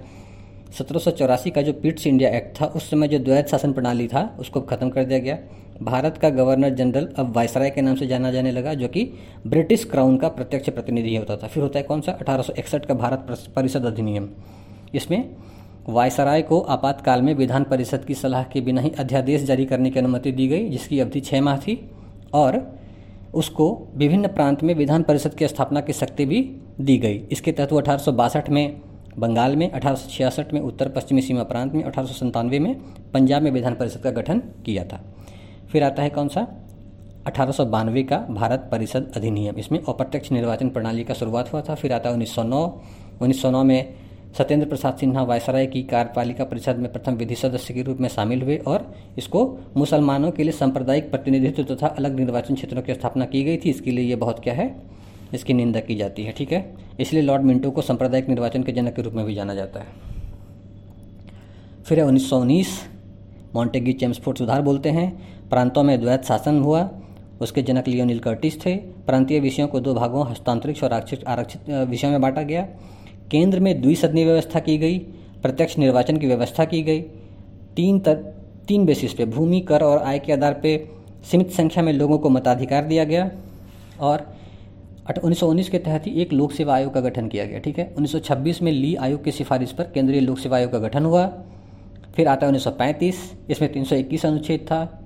सत्रह 0.78 0.98
सौ 0.98 1.10
चौरासी 1.10 1.50
का 1.50 1.62
जो 1.62 1.72
पिट्स 1.72 2.06
इंडिया 2.06 2.30
एक्ट 2.30 2.60
था, 2.60 2.66
उस 2.66 2.90
समय 2.90 3.08
जो 3.08 3.18
द्वैत 3.18 3.48
शासन 3.48 3.72
प्रणाली 3.72 4.06
था, 4.08 4.36
उसको 4.40 4.60
खत्म 4.60 4.88
कर 4.90 5.04
दिया 5.04 5.18
गया। 5.18 5.38
भारत 5.82 6.18
का 6.18 6.30
गवर्नर 6.30 6.74
जनरल 6.74 7.08
अब 7.16 7.32
वायसराय 7.36 7.70
के 7.70 7.82
नाम 7.82 7.96
से 7.96 8.06
जाना 8.06 8.30
जाने 8.32 8.50
लगा, 8.52 8.74
जो 8.74 8.88
कि 8.88 9.10
ब्रिटिश 9.46 9.84
क्राउन 9.84 10.16
का 10.16 10.28
प्रत्यक्ष 10.28 10.70
प्रतिनिधि 10.70 11.16
होता 11.16 11.36
था। 11.36 11.46
फिर 11.46 11.62
होता 11.62 11.78
है 11.78 11.84
कौन 11.84 12.00
सा? 12.00 12.12
अठारह 12.12 12.42
सौ 12.42 12.52
इकसठ 12.58 12.86
का 12.86 12.94
भारत 12.94 13.26
परिषद 13.56 13.84
अधिनियम। 13.84 14.28
इसमें 14.94 15.36
वायसराय 15.88 16.42
को 16.42 16.60
आपातकाल 16.60 17.22
में 17.22 17.34
विधान 17.34 17.64
परिषद 17.64 18.04
की 18.04 18.14
सलाह 18.14 18.42
के 18.42 18.60
बिना 18.60 18.80
ही 18.80 18.90
अध्यादेश 18.90 19.42
जारी 19.42 19.64
करने 19.64 19.90
की 19.90 19.98
अनुमति 19.98 20.32
दी 20.32 20.48
गई, 20.48 20.68
जिसकी 20.68 21.00
अवधि 21.00 21.20
छः 21.20 21.40
माह 21.40 21.56
थी, 21.56 21.90
और 22.34 22.78
उसको 23.34 23.88
विभिन्न 23.94 24.28
प्रांत 24.28 24.62
में 24.62 24.74
विधान 24.74 25.02
परिषद 25.02 25.34
की 25.34 25.48
स्थापना 25.48 25.80
की 25.80 25.92
शक्ति 25.92 26.26
भी 26.26 26.56
दी 26.80 26.96
गई। 26.98 27.14
इसके 27.32 27.52
तहत 27.52 27.72
वो 27.72 27.78
अठारह 27.78 27.98
सौ 27.98 28.12
बासठ 28.12 28.50
में 28.50 28.80
बंगाल 29.18 29.56
में, 29.56 29.70
अठारह 29.70 29.94
सौ 29.94 30.10
छियासठ 30.10 30.52
में, 30.54 30.60
उत्तर 30.60 30.88
पश्चिमी 30.88 31.22
सीमा 31.22 31.42
प्रांत 31.42 31.74
में, 31.74 31.84
अठारह 31.84 32.42
में 32.42 32.74
पंजाब 33.14 33.42
में 33.42 33.50
विधान 33.50 33.74
परिषद 33.74 34.00
का 34.00 34.10
गठन 34.10 34.38
किया 34.38 34.84
था। 34.84 35.04
फिर 35.72 35.82
आता 35.82 36.02
है 36.02 36.10
कौन 36.10 36.28
सा? 36.28 36.46
अठारह 37.26 37.52
सौ 37.52 37.64
बानवे 37.64 38.02
का 38.02 38.18
भारत 38.30 38.68
परिषद 38.72 39.12
अधिनियम। 39.16 39.56
इसमें 39.56 39.78
अप्रत्यक्ष 39.88 40.32
निर्वाचन 40.32 40.68
प्रणाली 40.68 41.04
का 41.04 41.14
शुरुआत 41.14 41.52
हुआ 41.52 41.62
था। 41.62 41.74
फिर 41.74 41.92
आता 41.92 42.08
है 42.08 42.12
उन्नीस 42.12 42.34
सौ 42.34 42.42
नौ। 42.42 42.80
उन्नीस 43.20 43.42
सौ 43.42 43.50
नौ 43.50 43.64
में 43.64 43.94
सत्येंद्र 44.36 44.68
प्रसाद 44.68 44.96
सिन्हा 44.96 45.22
वायसराय 45.22 45.66
की 45.66 45.82
कार्यपालिका 45.82 46.44
परिषद 46.44 46.76
में 46.76 46.92
प्रथम 46.92 47.14
विधि 47.14 47.34
सदस्य 47.34 47.74
के 47.74 47.82
रूप 47.82 48.00
में 48.00 48.08
शामिल 48.08 48.42
हुए 48.42 48.56
और 48.56 48.94
इसको 49.18 49.58
मुसलमानों 49.76 50.30
के 50.30 50.42
लिए 50.42 50.52
सांप्रदायिक 50.52 51.10
प्रतिनिधित्व 51.10 51.74
तथा 51.74 51.86
अलग 51.86 52.16
निर्वाचन 52.16 52.54
क्षेत्रों 52.54 52.82
की 52.82 52.94
स्थापना 52.94 53.24
की 53.24 53.42
गई 53.44 53.56
थी। 53.56 53.70
इसके 53.70 53.90
लिए 53.90 54.04
ये 54.04 54.16
बहुत 54.16 54.38
क्या 54.38 54.54
है? 54.54 54.74
इसकी 55.34 55.52
निंदा 55.52 55.80
की 55.80 55.94
जाती 55.94 56.22
है, 56.22 56.32
ठीक 56.32 56.52
है? 56.52 56.76
इसलिए 57.00 57.22
लॉर्ड 57.22 57.42
मिंटो 57.42 57.70
को 57.70 57.82
सांप्रदायिक 57.82 58.28
निर्वाचन 58.28 58.62
के 58.62 58.72
जनक 58.72 58.94
के 58.94 59.02
रूप 59.02 59.14
में 59.14 59.24
भी 59.26 59.34
जाना 59.34 59.54
जाता 59.54 59.80
है। 59.80 59.86
फिर 61.84 62.02
उन्नीस 62.02 62.30
सौ 62.30 62.40
उन्नीस 62.40 62.78
मॉन्टेगी 63.54 63.92
चेम्सफोर्ड 63.92 64.38
सुधार 64.38 64.62
बोलते 64.62 64.90
हैं। 64.90 65.10
प्रांतों 65.50 65.82
में 65.82 66.00
द्वैत 66.00 66.24
शासन 66.24 66.60
हुआ। 66.60 66.88
उसके 67.40 67.62
जनक 67.62 67.88
लियोनिल 67.88 68.18
कर्टिस 68.18 68.60
थे। 68.66 68.76
प्रांतीय 68.76 69.40
विषयों 69.40 69.68
को 69.68 69.80
दो 69.80 69.94
भागों 69.94 70.26
हस्तांतरित 70.30 70.84
और 70.84 70.92
आरक्षित 70.92 71.24
आरक्षित 71.24 71.70
विषयों 71.70 72.10
में 72.10 72.20
बांटा 72.20 72.42
गया। 72.42 72.66
केंद्र 73.30 73.60
में 73.60 73.80
द्विसदनीय 73.82 74.24
व्यवस्था 74.24 74.60
की 74.60 74.78
गई 74.78 74.98
प्रत्यक्ष 75.42 75.78
निर्वाचन 75.78 76.16
की 76.16 76.26
व्यवस्था 76.26 76.64
की 76.64 76.82
गई। 76.82 77.00
तीन 77.76 77.98
तर, 77.98 78.14
तीन 78.68 78.84
बेसिस 78.84 79.14
पे 79.14 79.24
भूमि 79.24 79.60
कर 79.60 79.82
और 79.82 79.98
आय 79.98 80.18
के 80.18 80.32
आधार 80.32 80.60
पे 80.62 80.90
सीमित 81.30 81.50
संख्या 81.50 81.82
में 81.84 81.92
लोगों 81.92 82.18
को 82.18 82.30
मताधिकार 82.30 82.84
दिया 82.84 83.04
गया 83.04 83.30
और 84.00 84.26
उन्नीस 85.24 85.40
सौ 85.40 85.48
उन्नीस 85.48 85.68
के 85.68 85.78
तहत 85.78 86.06
ही 86.06 86.12
एक 86.22 86.32
लोक 86.32 86.52
सेवा 86.52 86.74
आयोग 86.74 86.94
का 86.94 87.00
गठन 87.00 87.28
किया 87.28 87.44
गया 87.44 87.58
ठीक 87.58 87.78
है? 87.78 87.94
1926 87.94 88.62
में 88.62 88.72
ली 88.72 88.94
आयोग 88.94 89.24
की 89.24 89.32
सिफारिश 89.32 89.72
पर 89.72 89.84
केंद्रीय 89.84 90.20
लोक 90.20 90.38
सेवा 90.38 90.56
आयोग 90.56 90.72
का 90.72 90.78
गठन 90.78 91.04
हुआ। 91.04 91.26
फिर 92.16 92.28
आता 92.28 92.46
है 92.46 92.48
उन्नीस 92.48 92.64
सौ 92.64 92.70
पैंतीस 92.70 93.32
इसमें 93.50 93.72
321 93.72 94.26
अनुच्छेद 94.26 94.60
था 94.60 95.02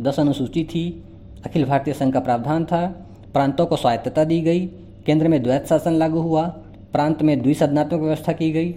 दस 0.00 0.20
अनुसूची 0.20 0.64
थी 0.64 1.02
अखिल 1.44 1.64
भारतीय 1.64 1.94
संघ 1.94 2.12
का 2.14 2.20
प्रावधान 2.20 2.64
था 2.64 2.86
प्रांतों 3.32 3.66
को 3.66 3.76
स्वायत्तता 3.76 4.24
दी 4.24 4.40
गई 4.40 4.66
केंद्र 5.06 5.28
में 5.28 5.42
द्वैत 5.42 5.66
शासन 5.66 5.92
लागू 5.92 6.20
हुआ 6.20 6.61
प्रांत 6.92 7.22
में 7.22 7.42
द्विसदनात्मक 7.42 8.00
व्यवस्था 8.00 8.32
की 8.32 8.50
गई। 8.52 8.74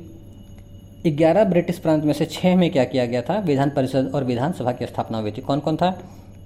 ग्यारह 1.08 1.44
ब्रिटिश 1.44 1.80
प्रांत 1.80 2.04
में 2.04 2.14
से 2.14 2.26
छः 2.26 2.56
में 2.56 2.70
क्या 2.72 2.84
किया 2.84 3.06
गया 3.06 3.22
था? 3.22 3.40
विधान 3.40 3.70
परिषद 3.70 4.12
और 4.16 4.24
विधानसभा 4.24 4.72
की 4.72 4.86
स्थापना 4.86 5.18
हुई 5.18 5.32
थी। 5.32 5.42
कौन 5.42 5.60
कौन 5.60 5.76
था? 5.78 5.92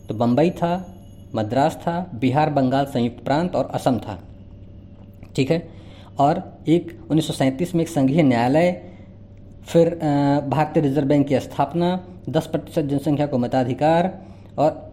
तो 0.10 0.14
बम्बई 0.14 0.50
था, 0.50 0.96
मद्रास 1.36 1.76
था, 1.76 2.12
बिहार, 2.16 2.50
बंगाल 2.50 2.86
संयुक्त 2.86 3.24
प्रांत 3.24 3.56
और 3.56 3.70
असम 3.74 3.98
था। 3.98 4.20
ठीक 5.36 5.52
है? 5.52 5.70
और 6.20 6.44
एक 6.68 7.00
उन्नीस 7.12 7.42
में 7.76 7.82
एक 7.82 7.88
संघीय 7.88 8.24
न्यायालय, 8.24 8.72
फिर 9.64 9.96
भारतीय 10.48 10.84
रिज़र्व 10.84 11.08
बैंक 11.08 11.28
की 11.28 11.40
स्थापना, 11.40 12.00
दस 12.30 12.48
प्रतिशत 12.48 12.82
जनसंख्या 12.82 13.26
को 13.28 13.38
मताधिकार 13.38 14.14
और 14.58 14.90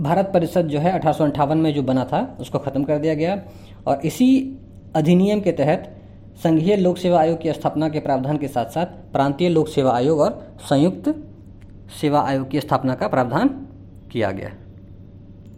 भारत 0.00 0.30
परिषद 0.34 0.68
जो 0.68 0.78
है 0.78 0.92
अठारह 0.92 1.54
में 1.54 1.72
जो 1.74 1.82
बना 1.82 2.04
था, 2.04 2.36
उसको 2.40 2.58
ख़त्म 2.58 2.84
कर 2.84 2.98
दिया 2.98 3.14
गया। 3.14 3.42
और 3.86 4.00
इसी 4.04 4.58
अधिनियम 4.96 5.40
के 5.40 5.52
तहत 5.52 5.96
संघीय 6.42 6.76
लोक 6.76 6.98
सेवा 6.98 7.20
आयोग 7.20 7.40
की 7.40 7.52
स्थापना 7.52 7.88
के 7.88 8.00
प्रावधान 8.00 8.38
के 8.38 8.48
साथ 8.48 8.66
साथ 8.66 8.86
प्रांतीय 8.86 9.48
लोक 9.48 9.68
सेवा 9.68 9.92
आयोग 9.92 10.20
और 10.20 10.56
संयुक्त 10.60 11.14
सेवा 12.00 12.20
आयोग 12.20 12.50
की 12.50 12.60
स्थापना 12.60 12.94
का 12.94 13.08
प्रावधान 13.08 13.48
किया 14.12 14.30
गया। 14.30 14.50